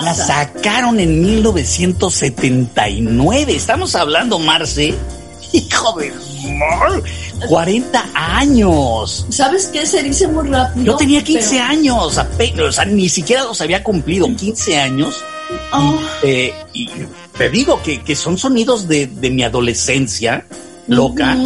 [0.01, 3.55] Mm, la sacaron en 1979.
[3.55, 4.93] Estamos hablando, Marce.
[5.53, 6.11] Hijo de...
[6.57, 7.03] mol,
[7.47, 9.27] 40 años.
[9.29, 9.85] ¿Sabes qué?
[9.85, 10.83] Se dice muy rápido.
[10.85, 15.23] Yo tenía 15 pero- años, apenas, o sea, ni siquiera los había cumplido, 15 años.
[15.71, 16.89] Ah, Eh, y
[17.37, 20.45] te digo que, que son sonidos de, de mi adolescencia
[20.87, 21.37] loca.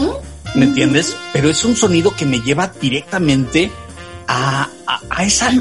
[0.56, 1.16] ¿me entiendes?
[1.34, 3.70] Pero es un sonido que me lleva directamente
[4.28, 5.52] a, a, a esa,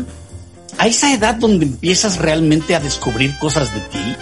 [0.87, 4.17] a esa edad donde empiezas realmente a descubrir cosas de ti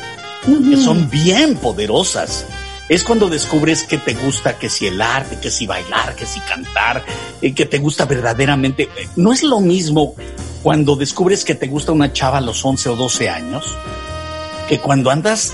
[0.70, 2.46] que son bien poderosas.
[2.88, 6.40] Es cuando descubres que te gusta, que si el arte, que si bailar, que si
[6.40, 7.04] cantar,
[7.42, 8.88] eh, que te gusta verdaderamente.
[9.16, 10.14] No es lo mismo
[10.62, 13.64] cuando descubres que te gusta una chava a los 11 o 12 años
[14.68, 15.52] que cuando andas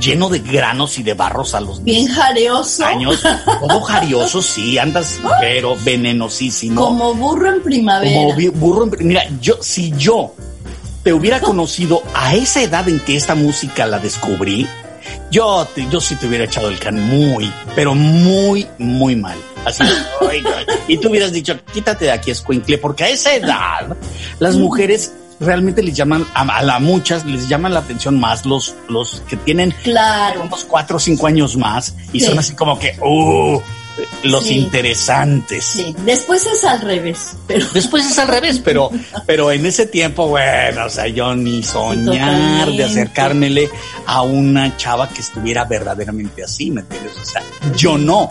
[0.00, 2.84] lleno de granos y de barros a los Bien 10 jareoso.
[2.84, 3.22] años,
[3.60, 6.80] todo jarioso, sí, andas pero venenosísimo.
[6.84, 8.14] Como burro en primavera.
[8.14, 8.84] Como burro.
[8.98, 10.34] en- Mira, yo, si yo
[11.06, 14.66] te hubiera conocido a esa edad en que esta música la descubrí,
[15.30, 19.38] yo, te- yo sí te hubiera echado el can muy, pero muy, muy mal.
[19.64, 19.84] Así,
[20.88, 23.96] y tú hubieras dicho, quítate de aquí, escuincle, porque a esa edad
[24.40, 28.74] las mujeres realmente les llaman, a, a la muchas les llaman la atención más los,
[28.88, 30.42] los que tienen Claro.
[30.42, 32.26] unos cuatro o cinco años más y Sí.
[32.26, 33.60] son así como que, uh,
[34.24, 34.58] los Sí.
[34.58, 35.64] interesantes.
[35.64, 35.94] Sí.
[36.04, 37.36] Después es al revés.
[37.46, 38.90] Pero Después es al revés, pero,
[39.26, 42.04] pero en ese tiempo, bueno, o sea, yo ni soñar
[42.66, 42.76] totalmente.
[42.76, 43.70] de acercármele
[44.06, 47.12] a una chava que estuviera verdaderamente así, ¿me entiendes?
[47.20, 47.42] O sea,
[47.76, 48.28] yo no.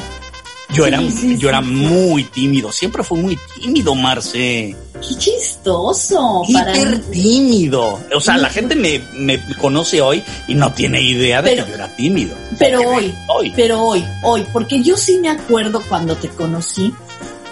[0.74, 4.76] Yo era, sí, yo era muy tímido, siempre fui muy tímido, Marce.
[4.94, 6.42] qué chistoso.
[6.52, 8.00] Para Hiper tímido.
[8.16, 11.70] O sea, la gente me, me conoce hoy y no tiene idea de Pero- que
[11.72, 12.36] yo era tímido.
[12.58, 13.54] Pero hoy, hoy.
[13.56, 16.94] pero hoy, hoy, porque yo sí me acuerdo cuando te conocí,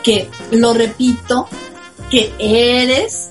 [0.01, 1.47] que lo repito,
[2.09, 3.30] que eres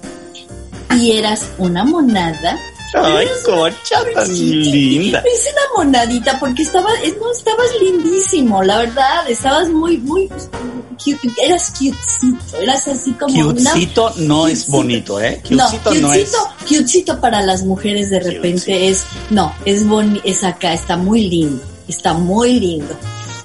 [0.97, 2.59] y eras una monada.
[2.95, 5.20] Ay, una tan linda.
[5.20, 10.28] Es una monadita porque estabas, eh, no, estabas lindísimo, la verdad, estabas muy, muy,
[11.03, 13.53] cute, eras cutecito, eras así como una...
[13.53, 14.72] Cutecito no es Cutecito.
[14.76, 15.43] bonito, ¿eh?
[15.51, 16.30] No, Cutecito no es.
[16.30, 21.28] cutecito, cutecito para las mujeres de repente es, no, es boni, es acá, está muy
[21.28, 22.97] lindo, está muy lindo.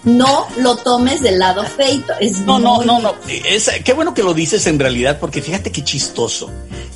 [0.08, 3.16] No lo tomes del lado feito, es No, no, no, no.
[3.28, 6.50] Es, qué bueno que lo dices en realidad, porque fíjate qué chistoso.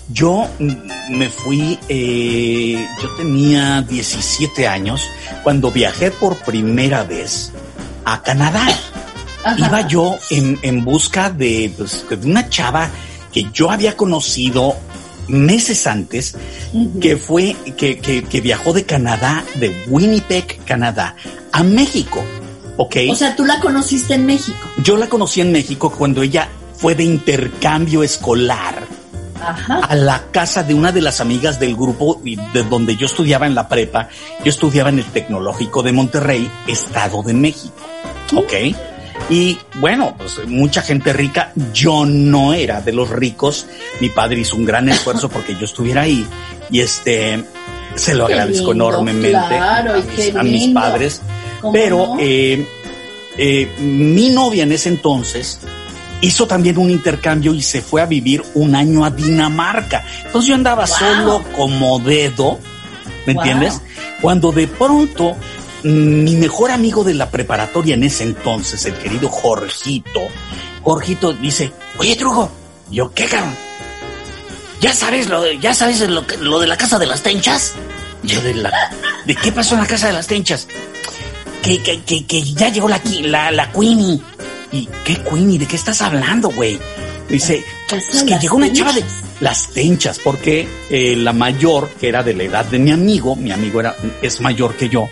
[0.07, 5.01] Yo mm, me fui, eh, yo tenía 17 años
[5.43, 7.51] cuando viajé por primera vez
[8.05, 8.65] a Canadá.
[9.43, 9.67] Ajá.
[9.67, 12.89] Iba yo en, en busca de, pues, de una chava
[13.33, 14.77] que yo había conocido
[15.27, 16.35] meses antes,
[17.01, 21.15] que fue, que, que, que viajó de Canadá, de Winnipeg, Canadá,
[21.51, 22.23] a México.
[22.81, 22.95] ¿Ok?
[23.11, 24.57] O sea, tú la conociste en México.
[24.77, 28.87] Yo la conocí en México cuando ella fue de intercambio escolar
[29.39, 29.81] Ajá.
[29.87, 33.53] a la casa de una de las amigas del grupo de donde yo estudiaba en
[33.53, 34.09] la prepa.
[34.43, 37.75] Yo estudiaba en el Tecnológico de Monterrey, Estado de México.
[38.35, 38.53] ¿Ok?
[39.29, 41.53] Y bueno, pues mucha gente rica.
[41.71, 43.67] Yo no era de los ricos.
[43.99, 46.25] Mi padre hizo un gran esfuerzo porque yo estuviera ahí.
[46.71, 47.43] Y este,
[47.93, 51.21] se lo Qué agradezco lindo, enormemente claro, a, mis, a mis padres.
[51.61, 52.65] ¿Cómo Pero eh,
[53.37, 55.59] eh, mi novia en ese entonces
[56.21, 60.03] hizo también un intercambio y se fue a vivir un año a Dinamarca.
[60.25, 60.95] Entonces yo andaba Wow.
[60.97, 62.59] solo como dedo,
[63.25, 63.41] ¿me Wow.
[63.43, 63.81] entiendes?
[64.21, 65.35] Cuando de pronto
[65.83, 70.21] mm, mi mejor amigo de la preparatoria en ese entonces, el querido Jorgito,
[70.83, 72.51] Jorgito dice, oye Trujo,
[72.91, 73.55] yo qué cabrón,
[74.79, 77.73] ya sabes lo de, ya sabes lo, lo de la casa de las tenchas.
[78.23, 78.71] Yo de la,
[79.25, 80.67] ¿de qué pasó en la casa de las tenchas?
[81.61, 84.19] Que, que, que, que ya llegó la, la, la Queenie.
[84.71, 85.59] ¿Y qué Queenie?
[85.59, 86.79] ¿De qué estás hablando, güey?
[87.29, 89.03] Dice, es que llegó una chava de
[89.39, 93.51] las tenchas, porque eh, la mayor, que era de la edad de mi amigo, mi
[93.51, 95.07] amigo era, es mayor que yo,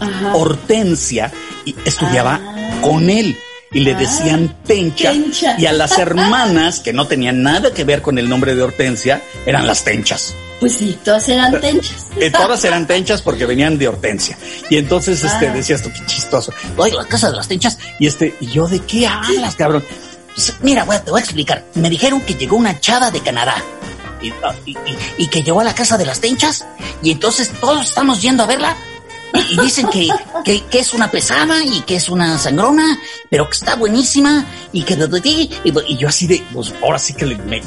[0.00, 0.34] Ajá.
[0.34, 1.32] Hortensia,
[1.64, 2.80] y estudiaba Ah.
[2.82, 3.36] con él.
[3.72, 5.56] Y le Ah, decían tencha, Tencha.
[5.58, 9.22] Y a las hermanas, que no tenían nada que ver con el nombre de Hortensia,
[9.46, 10.34] eran las tenchas.
[10.60, 12.06] Pues sí, todas eran tenchas.
[12.18, 14.36] Eh, todas eran tenchas porque venían de Hortensia.
[14.70, 15.52] Y entonces este, Ah.
[15.52, 16.52] decías tú, qué chistoso.
[16.76, 17.78] Oye, la casa de las tenchas.
[17.98, 19.84] Y este, ¿y yo de qué hablas, cabrón?
[20.34, 21.64] Pues, mira, güey, te voy a explicar.
[21.74, 23.62] Me dijeron que llegó una chava de Canadá.
[24.20, 26.64] Y, ah, y- y- y que llegó a la casa de las tenchas.
[27.02, 28.76] Y entonces todos estamos yendo a verla.
[29.34, 30.08] Y, y dicen que,
[30.44, 32.98] que, que es una pesada y que es una sangrona,
[33.30, 34.94] pero que está buenísima y que...
[35.64, 37.60] Y, y yo así de, pues ahora sí que me,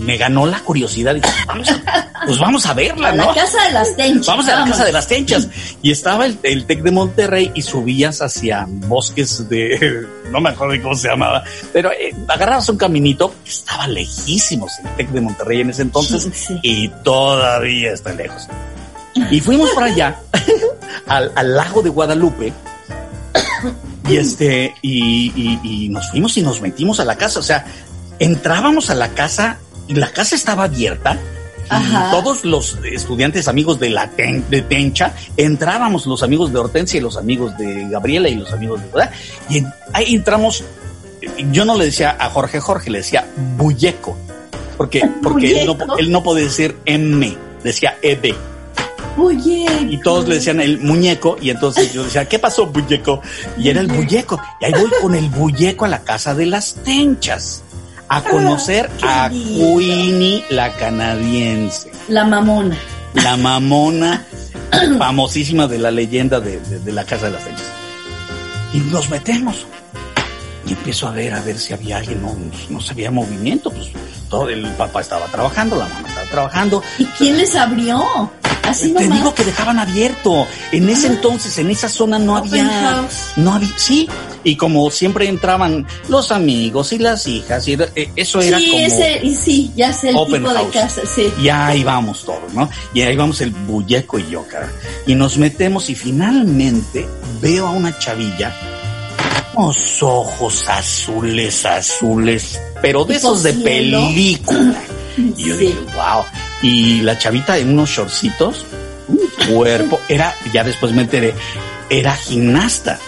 [0.00, 1.14] me ganó la curiosidad.
[1.14, 3.26] Dije, vamos a, pues vamos a verla, A ¿no?
[3.26, 4.26] la casa de las tenchas.
[4.26, 4.70] Vamos a la vamos.
[4.70, 5.48] casa de las tenchas.
[5.82, 10.80] Y estaba el, el Tec de Monterrey y subías hacia bosques de, no me acuerdo
[10.82, 15.60] cómo se llamaba, pero eh, agarrabas un caminito que estaba lejísimos el Tec de Monterrey
[15.60, 16.58] en ese entonces Sí, sí.
[16.62, 18.48] y todavía está lejos.
[19.30, 20.20] Y fuimos para allá,
[21.06, 22.52] al, al lago de Guadalupe.
[24.08, 27.38] Y este, y, y- y nos fuimos y nos metimos a la casa.
[27.38, 27.64] O sea,
[28.18, 29.58] entrábamos a la casa
[29.88, 31.18] y la casa estaba abierta.
[31.70, 36.98] Y todos los estudiantes amigos de la ten- de Tencha entrábamos, los amigos de Hortensia
[36.98, 39.10] y los amigos de Gabriela y los amigos de ¿verdad?
[39.48, 40.64] Y ahí entramos.
[41.52, 44.18] Yo no le decía a Jorge Jorge, le decía Bulleco,
[44.76, 48.34] porque porque él no, él no podía decir M, decía EB
[49.90, 53.20] Y todos le decían el muñeco y entonces yo decía, ¿qué pasó, muñeco?
[53.58, 54.40] Y era el bulleco.
[54.60, 57.62] Y ahí voy con el bulleco a la casa de las tenchas
[58.08, 59.28] a conocer qué a.
[59.30, 62.76] Queenie la canadiense, La mamona.
[63.14, 64.24] la mamona
[64.98, 67.66] famosísima de la leyenda de, de- de la casa de las tenchas.
[68.72, 69.66] Y nos metemos.
[70.66, 72.36] Y empiezo a ver, a ver si había alguien, no,
[72.70, 73.88] no se veía movimiento, pues
[74.30, 78.30] todo el papá estaba trabajando, la mamá estaba trabajando, ¿Y quién les abrió?
[78.64, 79.18] Así te nomás.
[79.18, 80.46] digo que dejaban abierto.
[80.70, 83.32] En ese entonces, en esa zona no Open había, house.
[83.36, 84.08] no había, sí.
[84.44, 88.82] Y como siempre entraban los amigos y las hijas, y eh, eso era sí, como,
[88.86, 90.66] ese, y sí, ya sé el Open tipo house.
[90.66, 91.32] de casa, sí.
[91.40, 92.68] y ahí vamos todos, ¿no?
[92.94, 94.70] Y ahí vamos el bulleco y yo, cara.
[95.06, 97.06] Y nos metemos y finalmente
[97.40, 98.52] veo a una chavilla,
[99.54, 103.64] unos ojos azules, azules, pero de esos de cielo.
[104.08, 104.74] película.
[105.36, 105.66] Y yo Sí.
[105.66, 106.24] dije, wow.
[106.62, 108.64] Y la chavita en unos shortcitos,
[109.08, 109.18] un
[109.54, 111.34] cuerpo, era, ya después me enteré,
[111.90, 112.98] era gimnasta.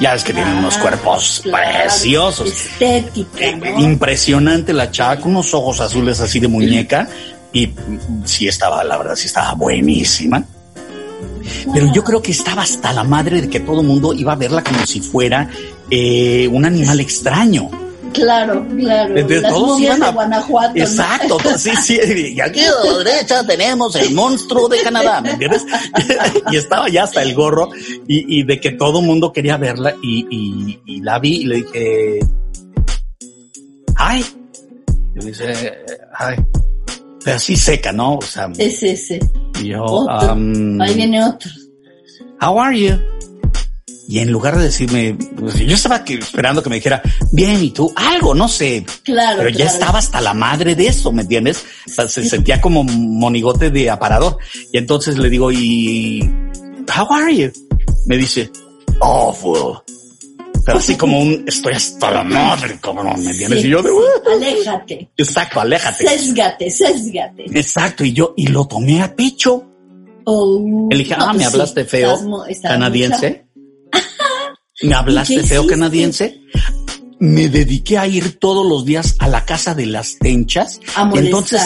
[0.00, 2.48] Ya es que tienen unos Ah, cuerpos claro, preciosos.
[2.48, 3.80] Estética, Eh, ¿no?
[3.80, 7.06] Impresionante la chava, con unos ojos azules así de muñeca.
[7.52, 7.70] Y
[8.24, 10.42] sí estaba, la verdad, sí estaba buenísima.
[11.72, 14.36] Pero yo creo que estaba hasta la madre de que todo el mundo iba a
[14.36, 15.48] verla como si fuera
[15.90, 17.70] eh, un animal extraño.
[18.12, 19.14] Claro, claro.
[19.16, 20.74] Entonces, Las todos iban a- de Guanajuato.
[20.74, 20.80] ¿no?
[20.84, 21.98] Exacto, sí, sí.
[22.36, 25.64] Y aquí a la derecha tenemos el monstruo de Canadá, ¿me entiendes?
[26.52, 27.70] y estaba ya hasta el gorro
[28.06, 31.44] y, y de que todo el mundo quería verla y, y- y la vi y
[31.46, 32.18] le dije,
[33.96, 34.24] ay,
[35.14, 35.72] y me dice,
[36.18, 36.36] ay,
[37.24, 38.16] pero así seca, ¿no?
[38.16, 39.20] O sea, Es ese.
[39.62, 41.50] y yo, um, Ahí viene otro.
[42.40, 42.96] how are you?
[44.12, 47.00] Y en lugar de decirme, pues, yo estaba que- esperando que me dijera,
[47.30, 47.90] bien, ¿y tú?
[47.96, 49.38] Algo, no sé, Claro.
[49.38, 51.64] pero ya estaba hasta la madre de eso, ¿me entiendes?
[51.86, 54.36] O sea, se sentía como monigote de aparador.
[54.70, 56.20] Y entonces le digo, ¿y
[56.94, 57.50] how are you?
[58.04, 58.50] Me dice,
[59.00, 59.78] awful.
[60.66, 63.62] Pero así como un, estoy hasta la madre, cabrón, ¿me entiendes?
[63.62, 63.92] Sí, Y yo de.
[63.92, 64.02] "Uh".
[64.36, 65.10] Aléjate.
[65.16, 66.06] exacto, aléjate.
[66.06, 67.44] Sésgate, sésgate.
[67.58, 69.68] Exacto, y yo, y lo tomé a pecho.
[70.24, 73.46] Oh, Le dije, no, ah, me pues sí, hablaste feo, estás mo- estás canadiense.
[74.82, 76.40] Me hablaste ¿Y qué feo, canadiense.
[77.18, 80.80] Me dediqué a ir todos los días a la casa de las tenchas.
[80.96, 81.24] A molestar.
[81.26, 81.62] Entonces,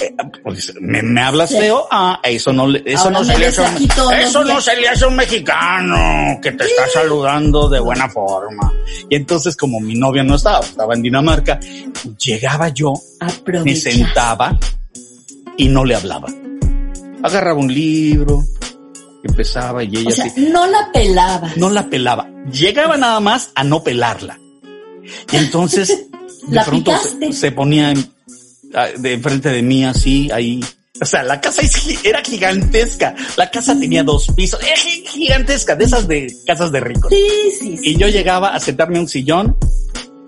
[0.00, 1.58] eh, pues, ¿me, me hablas Sí.
[1.58, 1.86] feo?
[1.90, 4.76] Ah, eso no, le- eso Ahora no me se le hace un- eso no se
[4.80, 8.72] le hace a un mexicano que te está saludando de buena forma.
[9.10, 11.60] Y entonces, como mi novia no estaba, estaba en Dinamarca,
[12.24, 13.90] llegaba yo me Aprovecha.
[13.90, 14.58] sentaba
[15.58, 16.28] y no le hablaba.
[17.22, 18.44] Agarraba un libro,
[19.26, 21.50] empezaba y ella O sea, así, no la pelaba.
[21.56, 22.28] no la pelaba.
[22.50, 24.38] Llegaba nada más a no pelarla.
[25.32, 25.88] Y entonces,
[26.48, 28.10] de ¿La pronto se, se ponía en-
[28.74, 30.60] a- de enfrente de mí así, ahí.
[31.00, 31.60] O sea, la casa
[32.04, 33.14] era gigantesca.
[33.36, 34.58] La casa tenía dos pisos.
[34.62, 37.10] Era gigantesca, de esas de casas de ricos.
[37.12, 37.26] Sí,
[37.58, 37.90] sí, sí.
[37.90, 39.56] Y yo llegaba a sentarme en un sillón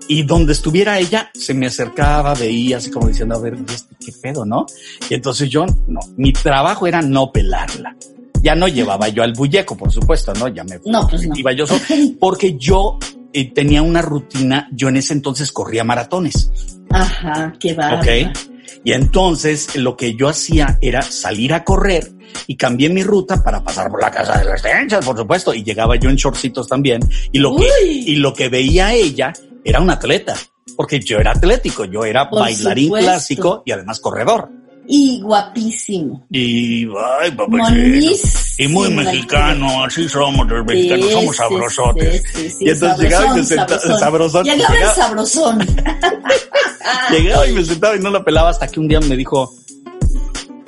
[0.07, 3.95] y donde estuviera ella se me acercaba, veía así como diciendo, a ver, ¿y este
[4.03, 4.65] qué pedo, ¿no?
[5.09, 7.95] Y entonces yo, no, mi trabajo era no pelarla.
[8.41, 10.47] Ya no llevaba yo al bulleco, por supuesto, ¿no?
[10.47, 11.35] Ya me No, pues no.
[11.35, 11.81] iba yo solo,
[12.19, 12.97] porque yo
[13.33, 16.51] eh, tenía una rutina, yo en ese entonces corría maratones,
[16.89, 17.95] Ajá, qué va.
[17.95, 18.07] ¿ok?
[18.83, 22.11] Y entonces lo que yo hacía era salir a correr
[22.47, 25.63] y cambié mi ruta para pasar por la casa de las tenchas, por supuesto, y
[25.63, 27.01] llegaba yo en shortcitos también.
[27.31, 29.33] Y lo que, y lo que veía ella
[29.65, 30.35] era un atleta,
[30.77, 33.09] porque yo era atlético, yo era Por bailarín supuesto.
[33.11, 34.49] clásico y además corredor.
[34.91, 36.25] Y guapísimo.
[36.31, 37.37] Y, ay.
[38.57, 42.23] Y muy mexicano, así somos los mexicanos, Sí, somos sabrosotes.
[42.23, 44.45] sí, sí, sí, y entonces llegaba y me sentaba, sabrosón.
[44.45, 45.59] Llegaba el sabrosón.
[47.11, 49.53] Llegaba y me sentaba y no la pelaba hasta que un día me dijo,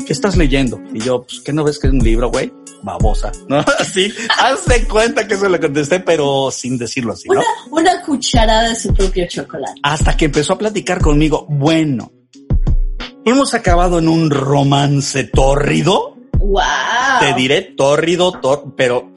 [0.06, 0.80] ¿qué estás leyendo?
[0.94, 2.54] Y yo, pues, ¿qué no ves que es un libro, güey?
[2.84, 3.58] Babosa, ¿no?
[3.80, 7.42] Así, hazte cuenta que eso le contesté, pero sin decirlo así, ¿no?
[7.72, 9.80] Una, una cucharada de su propio chocolate.
[9.82, 12.12] Hasta que empezó a platicar conmigo, bueno,
[13.26, 16.16] hemos acabado en un romance tórrido.
[16.40, 16.62] Wow.
[17.20, 19.12] Te diré tórrido, tor pero...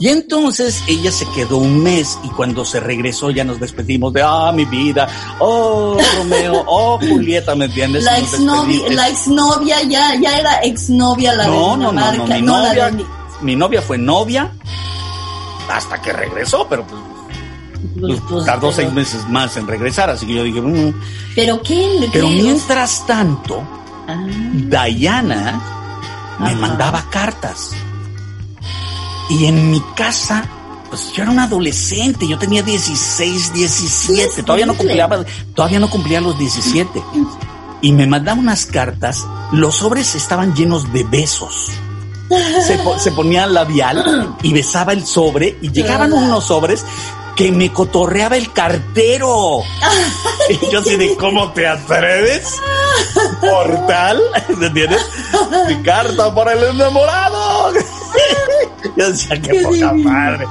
[0.00, 4.22] Y entonces ella se quedó un mes y cuando se regresó ya nos despedimos de,
[4.22, 5.08] ah, mi vida,
[5.40, 8.04] oh, Romeo, oh, Julieta, ¿me entiendes?
[8.04, 12.42] La exnovia, la exnovia ya, ya era exnovia la No, de no, no, no, mi
[12.42, 13.06] no la novia, de-
[13.40, 14.52] mi novia fue novia
[15.68, 17.00] hasta que regresó, pero pues,
[18.00, 20.94] pues, pues, tardó pero- seis meses más en regresar, así que yo dije, mm.
[21.34, 23.62] Pero qué, pero qué- mientras tanto,
[24.10, 24.24] Ah,
[24.54, 25.60] Diana
[26.38, 26.56] me Ajá.
[26.56, 27.72] mandaba cartas.
[29.28, 30.46] Y en mi casa,
[30.88, 35.06] pues yo era un adolescente, yo tenía 16, 17, todavía no cumplía,
[35.54, 37.02] todavía no cumplía los 17.
[37.82, 41.68] Y me mandaba unas cartas, los sobres estaban llenos de besos.
[42.66, 46.84] Se, po- se ponía labial y besaba el sobre y llegaban unos sobres
[47.38, 49.60] que me cotorreaba el cartero.
[50.50, 52.54] Y yo así de, ¿cómo te atreves?
[53.38, 54.18] Portal,
[54.56, 55.02] ¿me entiendes?
[55.68, 57.74] Mi carta para el enamorado.
[58.96, 60.10] Yo decía, qué Qué poca divino.
[60.10, 60.46] madre.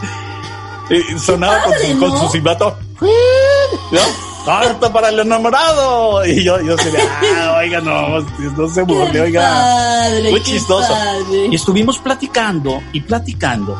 [0.91, 2.19] Y sonaba con, su, con ¿no?
[2.21, 2.77] su silbato.
[3.01, 3.99] ¿no?
[4.45, 6.23] Carta para el enamorado.
[6.27, 7.01] Y yo, yo de,
[7.35, 9.41] ah, oiga, no, no se burle, oiga.
[9.41, 10.93] padre, Muy chistoso.
[10.93, 11.47] padre.
[11.51, 13.75] Y estuvimos platicando y platicando.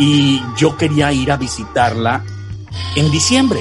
[0.00, 2.24] Y yo quería ir a visitarla
[2.96, 3.60] en diciembre.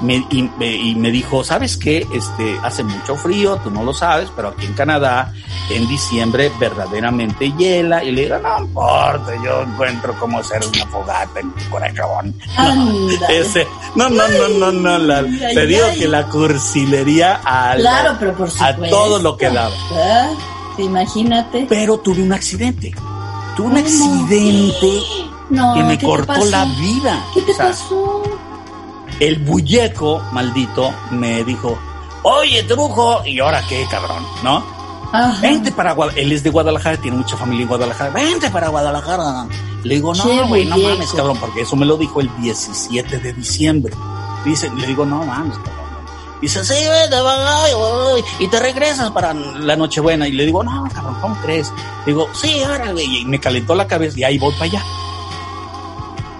[0.00, 2.06] Me- y, me, y me dijo, ¿sabes qué?
[2.14, 5.32] Este, hace mucho frío, tú no lo sabes, pero aquí en Canadá,
[5.70, 8.04] en diciembre, verdaderamente hiela.
[8.04, 12.32] Y le digo, no importa, yo encuentro cómo hacer una fogata en mi corazón.
[12.56, 13.26] Anda.
[13.28, 18.34] Ese, no, no, no, no, no, la- te digo que la cursilería a, Claro, pero
[18.34, 18.96] por a supuesto.
[18.96, 19.74] todo lo que daba.
[19.94, 20.30] Ah,
[20.78, 21.66] Imagínate.
[21.68, 22.94] Pero tuve un accidente.
[23.56, 25.00] Tuve un accidente
[25.50, 27.24] No, que me ¿qué te cortó la vida.
[27.34, 28.17] ¿Qué te O sea, pasó?
[29.20, 31.78] El bulleco maldito me dijo,
[32.22, 34.64] oye, trujo, y ahora qué, cabrón, ¿no?
[35.12, 35.40] Ajá.
[35.40, 39.46] Vente para Guadalajara, él es de Guadalajara, tiene mucha familia en Guadalajara, vente para Guadalajara.
[39.82, 43.32] Le digo, no, güey, no mames, cabrón, porque eso me lo dijo el 17 de
[43.32, 43.94] diciembre.
[44.44, 45.78] Dice, le digo, no mames, cabrón.
[46.40, 50.28] Dice, sí, vete, voy, y te regresas para la Nochebuena.
[50.28, 51.72] Y le digo, no, cabrón, ¿cómo crees?
[52.06, 54.84] Digo, sí, órale, y me calentó la cabeza y ahí voy para allá.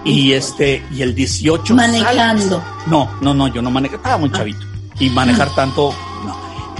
[0.05, 2.63] Y este, y el 18 Manejando.
[2.87, 4.37] No, no, no, yo no manejé, estaba muy Ah.
[4.37, 4.65] chavito.
[4.99, 5.93] Y manejar tanto,
[6.25, 6.35] no.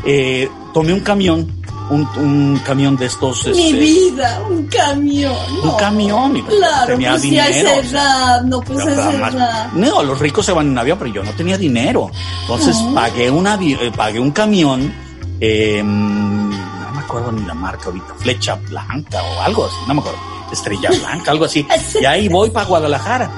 [0.05, 1.47] Eh, tomé un camión,
[1.89, 3.45] un, un camión de estos.
[3.47, 5.35] Mi este, vida, un camión.
[5.61, 5.77] un no.
[5.77, 7.49] camión, y Claro, tenía pues a dinero.
[7.51, 9.71] esa sea, edad, no, pues a no, esa más- edad.
[9.73, 12.09] no, los ricos se van en avión, pero yo no tenía dinero.
[12.41, 12.91] Entonces Ah.
[12.95, 14.93] pagué, un avi- eh, pagué un camión,
[15.41, 19.99] eh, no me acuerdo ni la marca ahorita, Flecha Blanca o algo así, no me
[20.01, 20.19] acuerdo,
[20.51, 21.65] Estrella Blanca, algo así.
[22.01, 23.29] Y ahí voy para Guadalajara.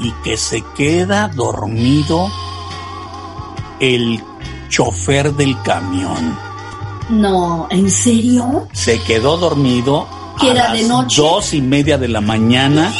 [0.00, 2.28] Y que se queda dormido
[3.80, 4.22] el
[4.68, 6.38] chofer del camión.
[7.08, 8.68] No, ¿en serio?
[8.72, 10.06] Se quedó dormido
[10.40, 11.22] ¿Que a era las de noche?
[11.22, 12.92] dos y media de la mañana.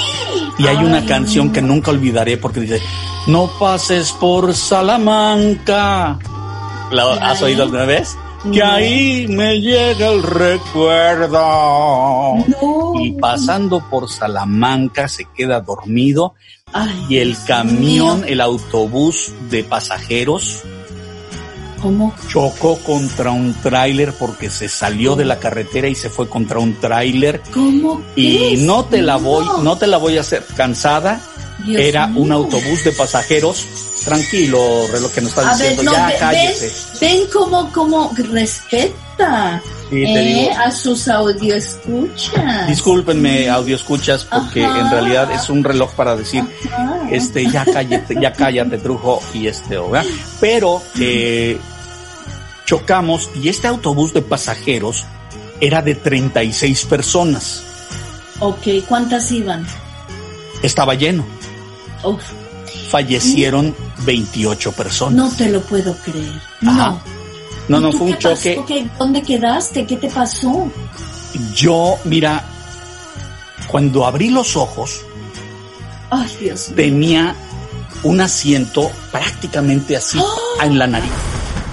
[0.58, 2.80] Y hay una canción que nunca olvidaré porque dice,
[3.26, 6.18] no pases por Salamanca.
[6.90, 8.16] ¿La has oído alguna vez?
[8.52, 11.38] Que ahí me llega el recuerdo.
[12.60, 12.92] No.
[13.00, 16.34] Y pasando por Salamanca se queda dormido
[16.72, 20.62] Ay, y el camión, el autobús de pasajeros
[21.80, 22.14] ¿Cómo?
[22.28, 26.74] chocó contra un tráiler porque se salió de la carretera y se fue contra un
[26.80, 28.02] tráiler ¿Cómo?
[28.16, 29.58] y no te la voy, No.
[29.62, 31.20] no te la voy a hacer cansada.
[31.66, 32.22] Dios Era mío.
[32.22, 33.66] un autobús de pasajeros.
[34.04, 36.72] Tranquilo, reloj que nos ver, diciendo, no, ya ve- cállese.
[37.00, 39.60] ven, ven cómo, cómo respeta
[39.90, 40.58] Sí, eh, digo.
[40.60, 42.68] a sus audioescuchas.
[42.68, 44.80] Discúlpenme, audio escuchas, porque Ajá.
[44.80, 47.00] en realidad es un reloj para decir, Ajá.
[47.10, 50.04] este, ya cállate, ya cállate, trujo, y este, ¿verdad?
[50.40, 51.58] Pero, eh,
[52.64, 55.04] chocamos y este autobús de pasajeros
[55.60, 57.62] era de 36 personas.
[58.40, 59.66] Ok, ¿cuántas iban?
[60.62, 61.24] Estaba lleno.
[62.08, 62.22] Uf,
[62.90, 65.14] Fallecieron 28 personas.
[65.14, 66.32] no te lo puedo creer.
[66.60, 66.70] No.
[66.70, 66.98] Ajá.
[67.68, 68.88] No, ¿Y no, fue un choque.
[68.98, 69.84] ¿Dónde quedaste?
[69.86, 70.70] ¿Qué te pasó?
[71.54, 72.44] Yo, mira,
[73.68, 75.00] cuando abrí los ojos,
[76.10, 77.34] Ay, Dios tenía
[78.04, 80.64] un asiento prácticamente así ¡Ah!
[80.66, 81.10] en la nariz.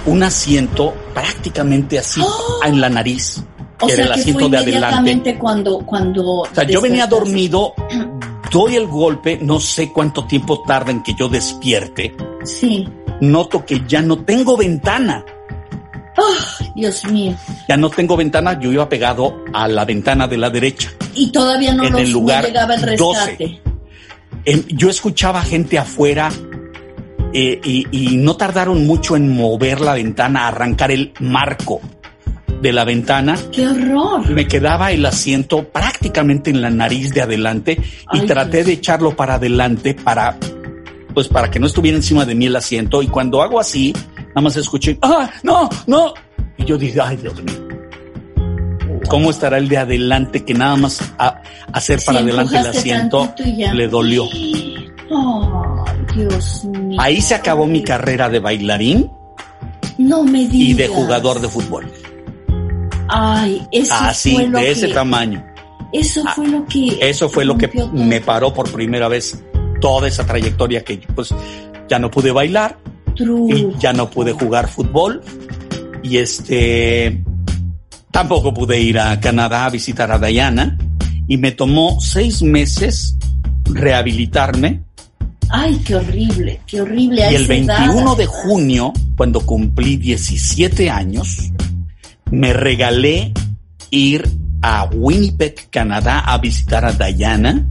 [0.06, 2.20] Un asiento prácticamente así
[2.64, 3.42] en la nariz.
[3.80, 5.38] O que era sea el que asiento fue de adelante.
[5.38, 6.24] cuando, cuando.
[6.40, 7.74] O sea, yo venía dormido,
[8.54, 12.14] doy el golpe, no sé cuánto tiempo tarda en que yo despierte.
[12.44, 12.88] Sí.
[13.20, 15.24] Noto que ya no tengo ventana.
[16.16, 17.34] Ay, Dios mío.
[17.68, 20.92] Ya no tengo ventana, yo iba pegado a la ventana de la derecha.
[21.14, 23.20] Y todavía no, En los, el no llegaba el 12.
[23.26, 23.60] rescate.
[24.44, 26.30] Em, yo escuchaba gente afuera
[27.32, 31.80] eh, y, y no tardaron mucho en mover la ventana, arrancar el marco.
[32.60, 33.36] De la ventana.
[33.52, 34.28] ¡Qué horror!
[34.30, 37.78] Me quedaba el asiento prácticamente en la nariz de adelante
[38.12, 38.66] y Ay, traté Dios.
[38.66, 40.36] de echarlo para adelante para,
[41.12, 43.02] pues para que no estuviera encima de mí el asiento.
[43.02, 43.92] Y cuando hago así,
[44.28, 46.14] nada más escuché, ¡ah, no, no!
[46.56, 47.68] Y yo dije, ay, Dios mío.
[49.08, 51.42] ¿Cómo estará el de adelante que nada más a-
[51.72, 53.34] hacer para adelante el asiento
[53.74, 54.24] le dolió?
[54.32, 54.86] Ay,
[56.16, 56.98] Dios mío.
[57.00, 59.10] Ahí se acabó mi carrera de bailarín
[59.98, 60.54] No me digas.
[60.54, 61.92] y de jugador de fútbol.
[63.16, 65.44] Ay, eso Así, fue lo de ese tamaño.
[65.92, 66.98] Eso fue lo que.
[67.00, 67.92] Eso fue lo que todo.
[67.92, 69.40] me paró por primera vez
[69.80, 71.32] toda esa trayectoria que pues
[71.88, 72.76] ya no pude bailar
[73.14, 73.52] True.
[73.54, 75.22] y ya no pude jugar fútbol
[76.02, 77.22] y este
[78.10, 80.76] tampoco pude ir a Canadá a visitar a Diana
[81.28, 83.16] y me tomó seis meses
[83.64, 84.82] rehabilitarme
[85.50, 87.20] Ay, qué horrible, qué horrible.
[87.30, 91.52] y el esa edad, 21 de junio cuando cumplí 17 años
[92.34, 93.32] me regalé
[93.90, 94.28] ir
[94.62, 97.66] a Winnipeg, Canadá a visitar a Diana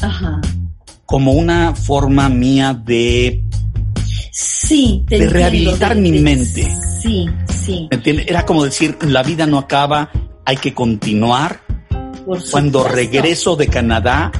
[0.00, 0.40] Ajá.
[1.06, 3.42] como una forma mía de,
[4.34, 6.76] Sí, te de entiendo, rehabilitar de- mi de- mente.
[7.00, 7.26] Sí,
[7.64, 7.88] sí.
[8.26, 10.10] Era como decir, la vida no acaba,
[10.44, 11.60] hay que continuar.
[12.24, 14.30] por Cuando regreso de Canadá,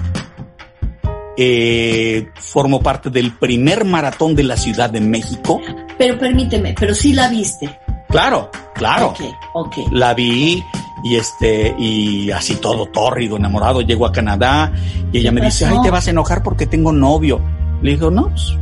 [1.37, 5.61] eh, formo parte del primer maratón de la Ciudad de México.
[5.99, 7.79] Pero permíteme, pero sí la viste.
[8.13, 9.09] Claro, claro.
[9.09, 9.21] Ok,
[9.55, 9.75] ok.
[9.91, 10.63] La vi
[11.05, 14.71] y este, y así todo tórrido, enamorado, llego a Canadá
[15.13, 17.41] y ella ¿Qué me dice, ay, te vas a enojar porque tengo novio.
[17.83, 18.57] Le digo, no, pues,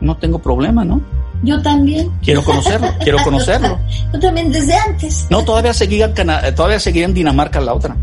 [0.00, 1.00] no tengo problema, ¿no?
[1.42, 2.12] Yo también.
[2.22, 3.78] Quiero conocerlo, quiero conocerlo.
[4.12, 5.26] Yo también desde antes.
[5.30, 7.96] No, todavía seguía en Cana- todavía seguía en Dinamarca la otra.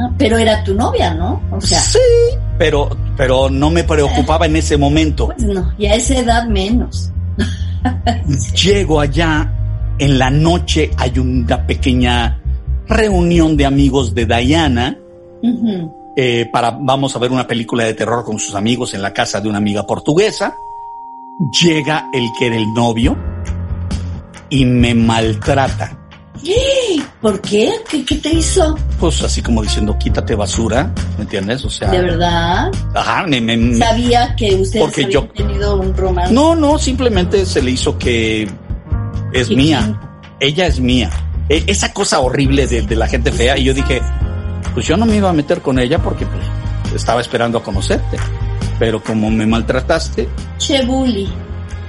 [0.00, 1.40] Ah, pero era tu novia, ¿no?
[1.50, 1.98] O sea, sí,
[2.58, 5.26] pero, pero no me preocupaba en ese momento.
[5.26, 7.10] pues no, y a esa edad menos.
[8.64, 9.52] Llego allá,
[9.98, 12.40] en la noche hay una pequeña
[12.86, 14.96] reunión de amigos de Diana.
[16.16, 19.40] Eh, para, vamos a ver una película de terror con sus amigos en la casa
[19.40, 20.54] de una amiga portuguesa.
[21.62, 23.16] Llega el que era el novio
[24.50, 25.94] y me maltrata.
[27.20, 27.72] ¿Por qué?
[27.90, 28.76] ¿Qué, qué te hizo?
[29.00, 31.64] Pues así como diciendo, quítate basura, ¿me entiendes?
[31.64, 32.70] O sea, ¿De verdad?
[32.94, 36.32] ajá, me- Sabía que habían yo- tenido un romance.
[36.32, 38.48] No, no, simplemente se le hizo que
[39.32, 40.00] es ¿Y mía.
[40.40, 41.10] Ella es mía.
[41.48, 43.56] E- esa cosa horrible de, de la gente fea.
[43.58, 44.00] Y yo dije,
[44.74, 46.44] pues yo no me iba a meter con ella porque pues,
[46.94, 48.16] estaba esperando a conocerte.
[48.78, 51.28] Pero como me maltrataste, Che bully.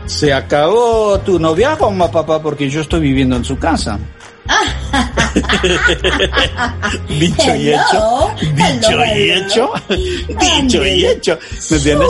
[0.08, 4.00] se acabó tu noviazgo, papá, porque yo estoy viviendo en su casa.
[7.08, 8.30] Dicho y hecho.
[8.56, 9.72] Dicho y hecho.
[10.40, 11.38] Dicho y hecho.
[11.70, 12.10] ¿Me entiendes?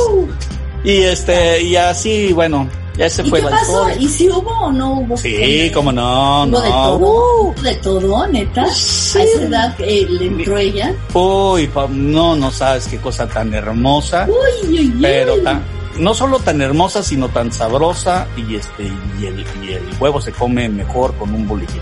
[0.84, 2.70] Y este, y así, bueno,
[3.06, 3.88] ese ¿Y fue qué pasó?
[3.98, 5.16] ¿Y si hubo o no hubo?
[5.18, 6.84] Sí, como no, Hubo de no.
[6.98, 8.66] todo, de todo, neta.
[8.74, 9.20] Sí.
[9.20, 10.94] A esa edad eh, le entró ella.
[11.14, 14.98] Uy, no, no sabes qué cosa tan hermosa, Uy, uy, uy.
[15.02, 15.64] pero tan,
[15.98, 18.84] no solo tan hermosa, sino tan sabrosa y este,
[19.20, 21.82] y el, y el huevo se come mejor con un bolillito.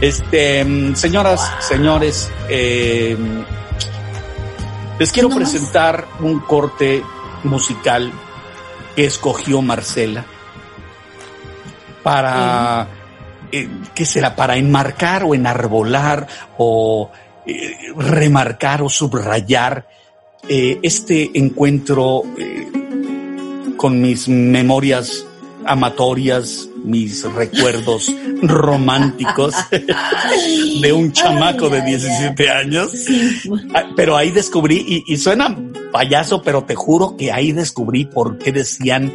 [0.00, 3.16] Este, mm, señoras, señores, eh,
[4.98, 5.50] les quiero No más.
[5.50, 7.02] presentar un corte
[7.44, 8.12] musical
[8.96, 10.26] que escogió Marcela
[12.02, 12.86] para,
[13.52, 14.34] eh, ¿qué será?
[14.36, 16.26] Para enmarcar o enarbolar
[16.58, 17.10] o
[17.46, 19.86] eh, remarcar o subrayar
[20.48, 22.66] eh, este encuentro eh,
[23.76, 25.26] con mis memorias
[25.64, 29.54] amatorias, mis recuerdos románticos
[30.80, 32.92] de un chamaco de Ay, ay, 17 años.
[33.74, 35.56] Ah, Pero ahí descubrí, y, y suena
[35.92, 39.12] payaso, pero te juro que ahí descubrí por qué decían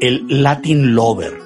[0.00, 1.43] el Latin Lover.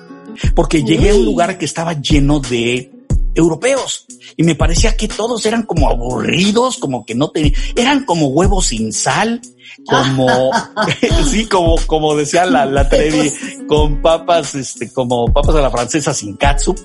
[0.54, 2.90] Porque llegué a un lugar que estaba lleno de
[3.34, 8.28] europeos y me parecía que todos eran como aburridos, como que no tenían, eran como
[8.28, 9.40] huevos sin sal,
[9.86, 10.50] como,
[11.30, 13.30] sí, como, como decía la, la Trevi,
[13.66, 16.78] con papas, este, como papas a la francesa sin katsup.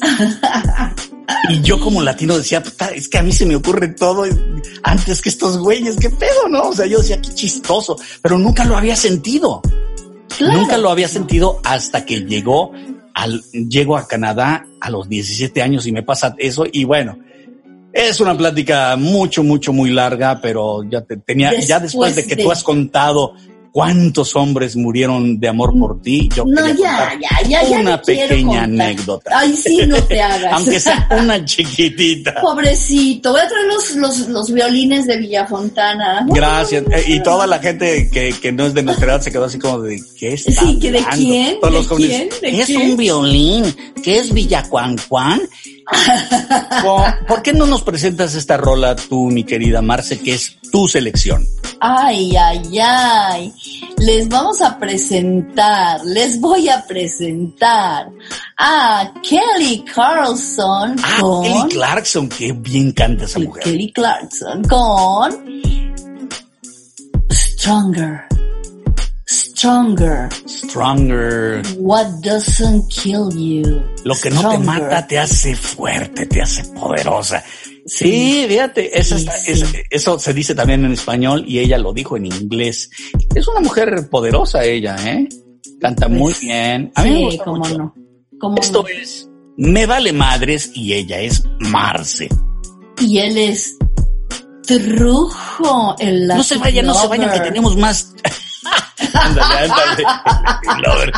[1.48, 4.24] Y yo como latino decía, "Puta, es que a mí se me ocurre todo
[4.82, 6.68] antes que estos güeyes, qué pedo, ¿no?
[6.68, 9.62] O sea, yo decía, qué chistoso, pero nunca lo había sentido.
[10.36, 10.60] Claro.
[10.60, 12.72] Nunca lo había sentido hasta que llegó
[13.14, 17.18] al, llego a Canadá a los 17 años y me pasa eso y bueno,
[17.92, 22.36] es una plática mucho, mucho, muy larga, pero ya te tenía, ya después de que
[22.36, 23.34] Después tú has contado
[23.72, 27.80] cuántos hombres murieron de amor por ti, yo No, ya, ya, ya, ya.
[27.80, 29.30] una pequeña anécdota.
[29.34, 30.52] Ay, sí, no te hagas.
[30.52, 32.34] Aunque sea una chiquitita.
[32.40, 33.32] Pobrecito.
[33.32, 36.26] Voy a traer los, los, los violines de Villafontana.
[36.28, 36.84] Gracias.
[36.92, 39.58] Eh, Y toda la gente que, que no es de nuestra edad se quedó así
[39.58, 42.66] como de, ¿qué está Sí, que de quién, Todos de los quién, de ¿Qué es
[42.66, 42.90] quién.
[42.90, 43.76] un violín?
[44.02, 45.40] ¿Qué es Villacuancuán?
[47.28, 51.46] ¿Por qué no nos presentas esta rola tú, mi querida Marce, que es tu selección?
[51.80, 53.52] Ay, ay, ay.
[53.98, 58.08] Les vamos a presentar, les voy a presentar
[58.58, 61.42] a Kelly Carlson ah, con...
[61.42, 63.64] Kelly Clarkson, qué bien canta esa mujer.
[63.64, 65.32] Kelly Clarkson con
[67.30, 68.31] Stronger.
[69.62, 70.28] Stronger.
[70.44, 71.62] Stronger.
[71.78, 73.62] What doesn't kill you.
[74.02, 77.44] Lo que no te mata te hace fuerte, te hace poderosa.
[77.86, 79.14] Sí, fíjate, eso,
[79.88, 82.90] eso se dice también en español y ella lo dijo en inglés.
[83.36, 85.28] Es una mujer poderosa ella, ¿eh?
[85.80, 86.90] Canta pues muy bien.
[86.96, 87.94] A mí me gusta cómo no.
[88.60, 92.28] Esto es Me Vale Madres y ella es Marce.
[92.98, 93.76] Y él es
[94.66, 95.94] Trujo.
[96.00, 98.12] El no se vaya, no se vaya, que tenemos más
[99.14, 101.12] ándale, ándale.